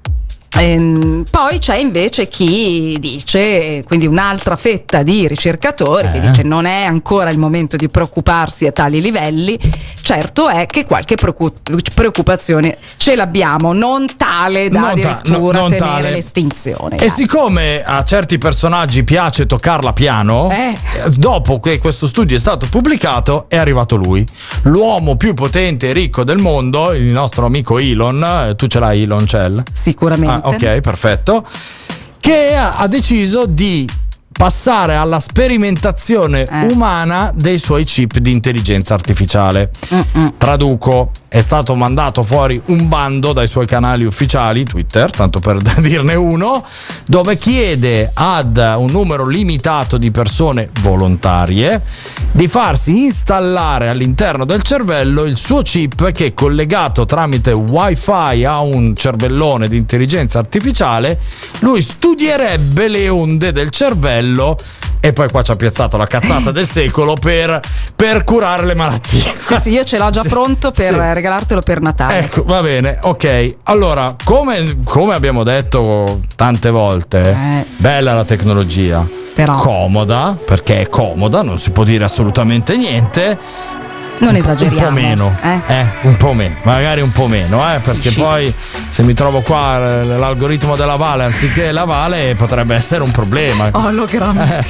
Ehm, 0.57 1.23
poi 1.29 1.59
c'è 1.59 1.77
invece 1.77 2.27
chi 2.27 2.97
dice, 2.99 3.83
quindi 3.85 4.07
un'altra 4.07 4.55
fetta 4.55 5.03
di 5.03 5.27
ricercatori 5.27 6.09
che 6.09 6.17
Eh. 6.17 6.21
dice 6.21 6.41
non 6.43 6.65
è 6.65 6.83
ancora 6.83 7.29
il 7.29 7.37
momento 7.37 7.75
di 7.77 7.87
preoccuparsi 7.89 8.65
a 8.65 8.71
tali 8.71 8.99
livelli, 9.01 9.57
certo 10.01 10.49
è 10.49 10.65
che 10.65 10.85
qualche 10.85 11.15
preoccu- 11.15 11.93
preoccupazione 11.93 12.77
ce 12.97 13.15
l'abbiamo, 13.15 13.73
non 13.73 14.05
tale 14.17 14.69
da 14.69 14.79
Non 14.79 14.99
ta- 14.99 15.09
addirittura 15.19 15.59
no- 15.59 15.67
non 15.67 15.69
temere 15.77 15.77
tale. 16.01 16.11
l'estinzione. 16.11 16.97
E 16.97 17.09
siccome 17.09 17.81
a 17.83 18.03
certi 18.03 18.37
personaggi 18.39 19.03
piace 19.03 19.45
toccarla 19.45 19.93
piano, 19.93 20.49
Eh. 20.51 20.75
dopo 21.17 21.59
che 21.59 21.77
questo 21.77 22.07
studio 22.07 22.35
è 22.35 22.39
stato 22.39 22.65
pubblicato 22.69 23.45
è 23.49 23.57
arrivato 23.57 23.95
lui, 23.95 24.25
l'uomo 24.63 25.15
più 25.15 25.33
potente 25.35 25.89
e 25.89 25.93
ricco 25.93 26.23
del 26.23 26.39
mondo, 26.39 26.91
il 26.93 27.11
nostro 27.13 27.45
amico 27.45 27.77
Elon, 27.77 28.47
eh, 28.49 28.55
tu 28.55 28.65
ce 28.67 28.79
l'hai 28.79 29.03
Elon 29.03 29.27
Cell? 29.27 29.63
Sicuramente. 29.71 30.33
Ah, 30.33 30.38
ok, 30.43 30.79
perfetto. 30.81 31.45
Che 32.19 32.55
ha, 32.55 32.85
deciso 32.87 33.45
di 33.45 33.87
passare 34.49 34.95
alla 34.95 35.19
sperimentazione 35.19 36.45
Eh. 36.49 36.71
umana 36.71 37.29
dei 37.35 37.57
suoi 37.57 37.83
chip 37.83 38.19
di 38.19 38.31
intelligenza 38.31 38.93
artificiale. 38.93 39.69
Traduco, 40.37 41.11
è 41.27 41.41
stato 41.41 41.75
mandato 41.75 42.23
fuori 42.23 42.59
un 42.67 42.87
bando 42.87 43.33
dai 43.33 43.47
suoi 43.47 43.67
canali 43.67 44.05
ufficiali, 44.05 44.63
Twitter, 44.63 45.11
tanto 45.11 45.39
per 45.39 45.57
dirne 45.81 46.15
uno, 46.15 46.63
dove 47.05 47.37
chiede 47.37 48.11
ad 48.13 48.55
un 48.77 48.89
numero 48.91 49.27
limitato 49.27 49.97
di 49.97 50.09
persone 50.09 50.69
volontarie 50.79 51.81
di 52.31 52.47
farsi 52.47 53.05
installare 53.05 53.89
all'interno 53.89 54.45
del 54.45 54.61
cervello 54.61 55.23
il 55.25 55.35
suo 55.35 55.63
chip 55.63 56.11
che 56.11 56.33
collegato 56.33 57.03
tramite 57.05 57.51
wifi 57.51 58.45
a 58.45 58.59
un 58.61 58.95
cervellone 58.95 59.67
di 59.67 59.75
intelligenza 59.77 60.39
artificiale, 60.39 61.19
lui 61.59 61.81
studierebbe 61.81 62.87
le 62.87 63.09
onde 63.09 63.51
del 63.51 63.69
cervello 63.69 64.27
e 65.01 65.13
poi 65.13 65.29
qua 65.29 65.41
ci 65.43 65.51
ha 65.51 65.55
piazzato 65.55 65.95
la 65.97 66.07
cazzata 66.07 66.51
del 66.51 66.67
secolo 66.67 67.13
per, 67.13 67.59
per 67.95 68.23
curare 68.23 68.65
le 68.65 68.75
malattie. 68.75 69.33
Sì, 69.39 69.55
sì, 69.57 69.71
io 69.73 69.83
ce 69.83 69.97
l'ho 69.97 70.09
già 70.09 70.21
Sì, 70.21 70.27
pronto 70.27 70.71
per 70.71 70.93
sì. 70.93 71.13
regalartelo 71.13 71.61
per 71.61 71.81
Natale. 71.81 72.19
Ecco, 72.19 72.43
va 72.43 72.61
bene, 72.61 72.99
ok. 73.01 73.55
Allora, 73.63 74.13
come, 74.23 74.77
come 74.83 75.13
abbiamo 75.15 75.43
detto 75.43 76.19
tante 76.35 76.69
volte, 76.69 77.65
bella 77.77 78.13
la 78.13 78.25
tecnologia. 78.25 79.05
Comoda, 79.57 80.37
perché 80.45 80.81
è 80.81 80.89
comoda, 80.89 81.41
non 81.43 81.57
si 81.59 81.71
può 81.71 81.83
dire 81.85 82.03
assolutamente 82.03 82.75
niente. 82.75 83.37
Non 84.19 84.29
Un 84.31 84.35
esageriamo. 84.35 84.89
po' 84.89 84.93
meno, 84.93 85.35
eh. 85.41 85.59
eh, 85.67 85.87
un 86.01 86.15
po' 86.17 86.33
meno, 86.33 86.55
magari 86.63 86.99
un 87.01 87.11
po' 87.11 87.27
meno, 87.27 87.57
eh, 87.73 87.79
perché 87.79 88.11
poi 88.11 88.53
se 88.89 89.03
mi 89.03 89.13
trovo 89.13 89.41
qua 89.41 89.77
l'algoritmo 90.03 90.75
della 90.75 90.97
Vale 90.97 91.23
anziché 91.23 91.71
la 91.71 91.85
Vale 91.85 92.35
potrebbe 92.35 92.75
essere 92.75 93.01
un 93.03 93.11
problema. 93.11 93.69
Ologramma. 93.71 94.57
Eh. 94.59 94.65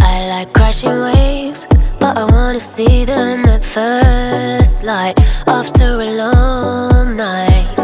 I 0.00 0.28
like 0.28 0.50
crashing 0.52 0.98
waves, 1.00 1.66
but 1.98 2.16
I 2.18 2.24
wanna 2.30 2.60
see 2.60 3.04
them 3.06 3.44
at 3.46 3.64
first 3.64 4.82
light 4.84 5.18
after 5.46 6.00
a 6.00 6.14
long 6.14 7.14
night. 7.16 7.78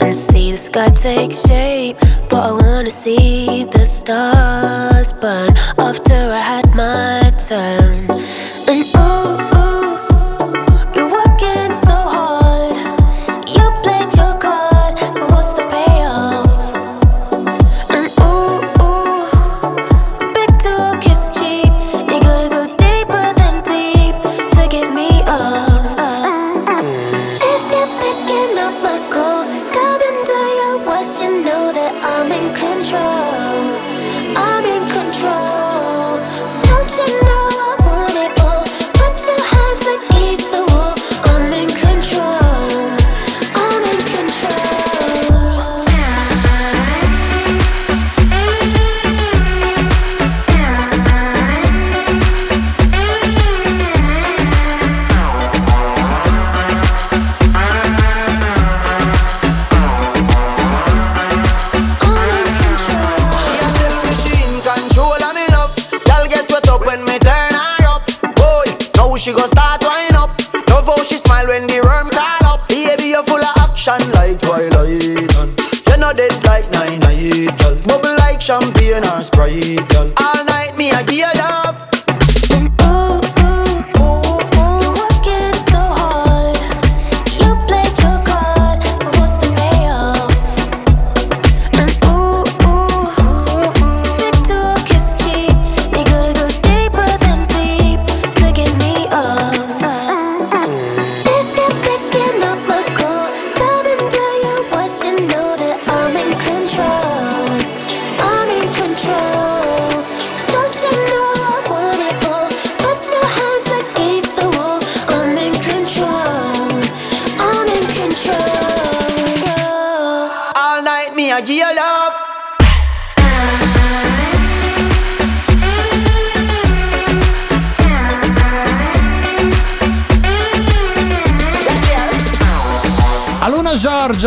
And 0.00 0.12
see 0.14 0.50
the 0.50 0.56
sky 0.56 0.90
take 0.90 1.30
shape, 1.32 1.96
but 2.28 2.40
I 2.42 2.50
wanna 2.52 2.90
see 2.90 3.66
the 3.70 3.84
stars 3.84 5.12
burn 5.12 5.52
after 5.78 6.32
I 6.32 6.40
had 6.40 6.74
my 6.74 7.30
turn. 7.36 8.08
And 8.68 8.84
ooh, 8.96 9.51
champagne 78.52 79.04
or 79.04 79.22
Sprite, 79.22 79.88
girl. 79.88 80.12
All 80.20 80.44
night 80.44 80.76
me 80.76 80.90
I 80.90 81.02
give 81.04 81.31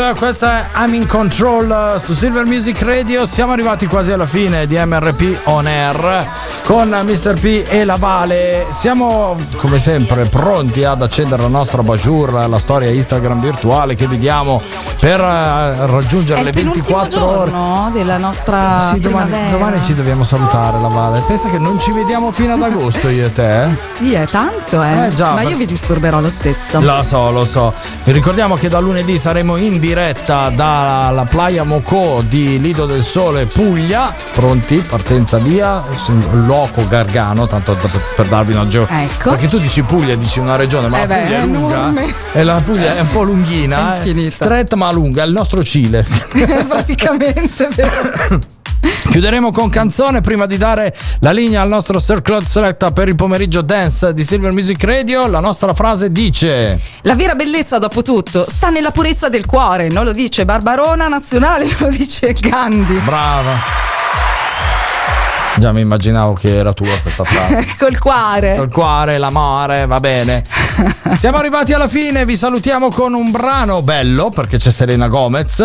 George, 0.06 0.20
questa 0.20 0.60
è 0.60 0.70
I'm 0.76 0.94
in 0.94 1.08
Control 1.08 1.96
eh, 1.96 2.00
su 2.00 2.14
Silver 2.14 2.46
Music 2.46 2.80
Radio. 2.82 3.26
Siamo 3.26 3.54
arrivati 3.54 3.88
quasi 3.88 4.12
alla 4.12 4.28
fine 4.28 4.68
di 4.68 4.78
MRP 4.78 5.42
On 5.46 5.66
Air. 5.66 6.30
con 6.64 6.90
Mr. 6.90 7.40
P 7.40 7.66
e 7.68 7.86
la 7.86 7.96
Vale. 7.96 8.68
Siamo 8.72 9.36
come 9.56 9.80
sempre 9.80 10.26
pronti 10.26 10.84
ad 10.84 11.02
accendere 11.02 11.42
la 11.42 11.48
nostra 11.48 11.82
Bajur, 11.82 12.48
la 12.48 12.60
storia 12.60 12.90
Instagram 12.90 13.40
virtuale 13.40 13.96
che 13.96 14.08
vediamo 14.08 14.62
per 15.06 15.20
eh, 15.22 15.86
raggiungere 15.86 16.42
le 16.42 16.50
il 16.50 16.56
penultimo 16.56 16.98
24 16.98 17.26
ore. 17.28 17.92
della 17.92 18.18
nostra 18.18 18.90
Sì, 18.92 19.00
domani, 19.02 19.52
domani 19.52 19.80
ci 19.84 19.94
dobbiamo 19.94 20.24
salutare 20.24 20.80
la 20.82 20.88
Vale. 20.88 21.24
Pensa 21.28 21.48
che 21.50 21.60
non 21.60 21.80
ci 21.80 21.92
vediamo 21.92 22.32
fino 22.32 22.54
ad 22.54 22.64
agosto 22.64 23.08
io 23.10 23.26
e 23.28 23.32
te. 23.32 23.66
eh? 23.66 23.78
Sì, 24.00 24.14
è 24.14 24.26
tanto, 24.26 24.82
eh. 24.82 25.06
Eh, 25.06 25.14
già, 25.14 25.34
Ma 25.34 25.42
per- 25.42 25.50
io 25.52 25.58
vi 25.58 25.68
disturberò 25.68 26.22
lo 26.22 26.30
stesso. 26.30 26.80
Lo 26.80 27.04
so, 27.04 27.30
lo 27.30 27.46
so. 27.46 27.72
Vi 28.04 28.12
ricordiamo 28.14 28.56
che 28.56 28.68
da 28.68 28.80
lunedì 28.80 29.20
saremo 29.20 29.58
in 29.58 29.78
diretta 29.80 30.50
dalla 30.50 31.26
Playa 31.26 31.64
Moco 31.64 32.24
di 32.28 32.60
Lido 32.60 32.88
del 32.88 33.04
Sole 33.04 33.46
Puglia. 33.46 34.12
Pronti? 34.34 34.78
Partenza 34.78 35.38
via. 35.38 35.84
Loco 36.32 36.88
Gargano, 36.88 37.46
tanto 37.46 37.76
per, 38.16 38.26
darvi 38.26 38.54
una 38.54 38.68
geo. 38.68 38.88
Ecco. 38.90 39.30
Perché 39.32 39.50
tu 39.50 39.60
dici 39.60 39.84
Puglia, 39.84 40.16
dici 40.16 40.40
una 40.40 40.56
regione, 40.56 40.88
ma 40.88 40.98
Eh 40.98 41.08
la 41.08 41.14
beh, 41.14 41.22
Puglia 41.22 41.38
è 41.38 41.42
è 41.42 41.46
lunga. 41.46 41.76
enorme. 41.76 42.14
E 42.34 42.44
la 42.44 42.62
Puglia 42.64 42.96
è 42.96 43.00
un 43.02 43.10
po' 43.10 43.22
lunghina, 43.24 44.02
È 44.02 44.08
eh. 44.08 44.32
stretta 44.32 44.76
ma 44.76 44.94
lunga, 44.96 45.24
il 45.24 45.32
nostro 45.32 45.62
Cile. 45.64 46.06
Praticamente, 46.68 47.68
vero? 47.76 48.40
Chiuderemo 49.10 49.52
con 49.52 49.70
canzone 49.70 50.22
prima 50.22 50.46
di 50.46 50.58
dare 50.58 50.94
la 51.20 51.32
linea 51.32 51.62
al 51.62 51.70
nostro 51.70 52.00
Sir 52.00 52.22
Claude 52.22 52.46
Selecta 52.46 52.92
per 52.92 53.08
il 53.08 53.16
pomeriggio 53.16 53.62
dance 53.62 54.14
di 54.14 54.24
Silver 54.24 54.52
Music 54.52 54.84
Radio. 54.84 55.28
La 55.28 55.40
nostra 55.40 55.74
frase 55.74 56.12
dice: 56.12 56.80
La 57.02 57.16
vera 57.16 57.34
bellezza, 57.34 57.78
dopo 57.78 58.02
tutto, 58.02 58.46
sta 58.48 58.70
nella 58.70 58.92
purezza 58.92 59.30
del 59.30 59.46
cuore. 59.46 59.90
Non 59.90 60.06
lo 60.06 60.12
dice 60.12 60.46
Barbarona 60.46 61.08
Nazionale, 61.08 61.68
lo 61.80 61.90
dice 61.90 62.34
Gandhi. 62.34 63.00
Brava. 63.00 63.95
Già 65.58 65.72
mi 65.72 65.82
immaginavo 65.82 66.34
che 66.34 66.54
era 66.54 66.74
tua 66.74 66.98
questa 67.02 67.24
frase. 67.24 67.66
Col 67.80 67.98
cuore. 67.98 68.56
Col 68.58 68.72
cuore, 68.72 69.18
l'amore, 69.18 69.86
va 69.86 70.00
bene. 70.00 70.44
Siamo 71.16 71.38
arrivati 71.38 71.72
alla 71.72 71.88
fine, 71.88 72.26
vi 72.26 72.36
salutiamo 72.36 72.90
con 72.90 73.14
un 73.14 73.32
brano 73.32 73.82
bello 73.82 74.30
perché 74.32 74.58
c'è 74.58 74.70
Selena 74.70 75.08
Gomez. 75.08 75.64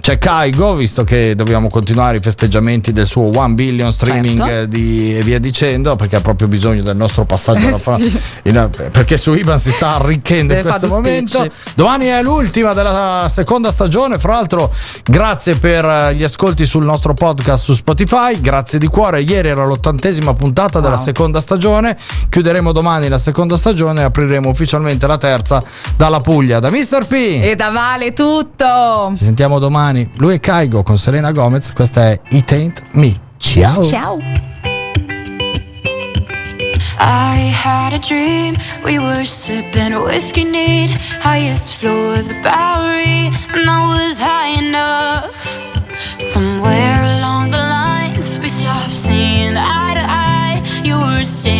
C'è 0.00 0.18
Kaigo, 0.18 0.74
visto 0.74 1.04
che 1.04 1.34
dobbiamo 1.36 1.68
continuare 1.68 2.16
i 2.16 2.20
festeggiamenti 2.20 2.90
del 2.90 3.06
suo 3.06 3.28
1 3.32 3.54
billion 3.54 3.92
streaming 3.92 4.38
Certo. 4.38 4.56
eh, 4.56 4.68
di- 4.68 5.16
e 5.16 5.22
via 5.22 5.38
dicendo, 5.38 5.94
perché 5.94 6.16
ha 6.16 6.20
proprio 6.20 6.48
bisogno 6.48 6.82
del 6.82 6.96
nostro 6.96 7.24
passaggio 7.24 7.66
Eh, 7.66 7.68
alla 7.68 7.78
fra- 7.78 7.96
sì. 7.96 8.20
in- 8.44 8.70
perché 8.90 9.16
su 9.18 9.32
Iban 9.34 9.58
si 9.60 9.70
sta 9.70 9.94
arricchendo 9.96 10.54
in 10.54 10.62
questo 10.62 10.88
momento. 10.88 11.38
spicci. 11.38 11.72
Domani 11.74 12.06
è 12.06 12.22
l'ultima 12.22 12.72
della 12.72 13.26
seconda 13.30 13.70
stagione. 13.70 14.18
Fra 14.18 14.32
l'altro, 14.32 14.72
grazie 15.04 15.54
per 15.54 15.84
eh, 15.84 16.14
gli 16.14 16.24
ascolti 16.24 16.64
sul 16.66 16.84
nostro 16.84 17.12
podcast 17.14 17.62
su 17.62 17.74
Spotify. 17.74 18.40
Grazie 18.40 18.78
di 18.78 18.86
cuore. 18.88 19.19
Ieri 19.22 19.48
era 19.48 19.64
l'ottantesima 19.64 20.34
puntata 20.34 20.80
della 20.80 20.96
seconda 20.96 21.40
stagione. 21.40 21.96
Chiuderemo 22.28 22.72
domani 22.72 23.08
la 23.08 23.18
seconda 23.18 23.56
stagione 23.56 24.00
e 24.00 24.04
apriremo 24.04 24.48
ufficialmente 24.48 25.06
la 25.06 25.18
terza 25.18 25.62
dalla 25.96 26.20
Puglia. 26.20 26.58
Da 26.58 26.70
Mr. 26.70 27.06
P. 27.06 27.12
E 27.42 27.54
da 27.56 27.70
Vale 27.70 28.12
tutto. 28.12 29.12
Ci 29.16 29.24
sentiamo 29.24 29.58
domani. 29.58 30.10
Lui 30.16 30.34
è 30.34 30.40
Kaigo 30.40 30.82
con 30.82 30.98
Selena 30.98 31.32
Gomez. 31.32 31.72
Questa 31.72 32.10
è 32.10 32.20
It 32.30 32.52
Ain't 32.52 32.82
Me. 32.94 33.18
Ciao. 33.38 33.82
Ciao. 33.82 34.18
I 37.02 37.50
had 37.50 37.94
a 37.94 37.98
dream, 37.98 38.56
we 38.84 38.98
were 38.98 39.24
sipping 39.24 39.94
whiskey 40.04 40.44
neat, 40.44 40.90
highest 41.22 41.76
floor 41.76 42.18
of 42.18 42.28
the 42.28 42.34
Bowery, 42.42 43.30
and 43.54 43.68
I 43.68 43.80
was 43.88 44.18
high 44.20 44.58
enough. 44.58 45.34
Somewhere 46.18 47.02
along 47.16 47.50
the 47.50 47.69
we 48.20 48.48
stopped 48.48 48.92
seeing 48.92 49.56
eye 49.56 49.94
to 49.94 50.04
eye. 50.06 50.82
You 50.84 50.98
were 50.98 51.24
staying 51.24 51.59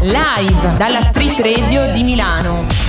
Live 0.01 0.77
dalla 0.77 1.01
Street 1.01 1.39
Radio 1.39 1.91
di 1.91 2.03
Milano. 2.03 2.79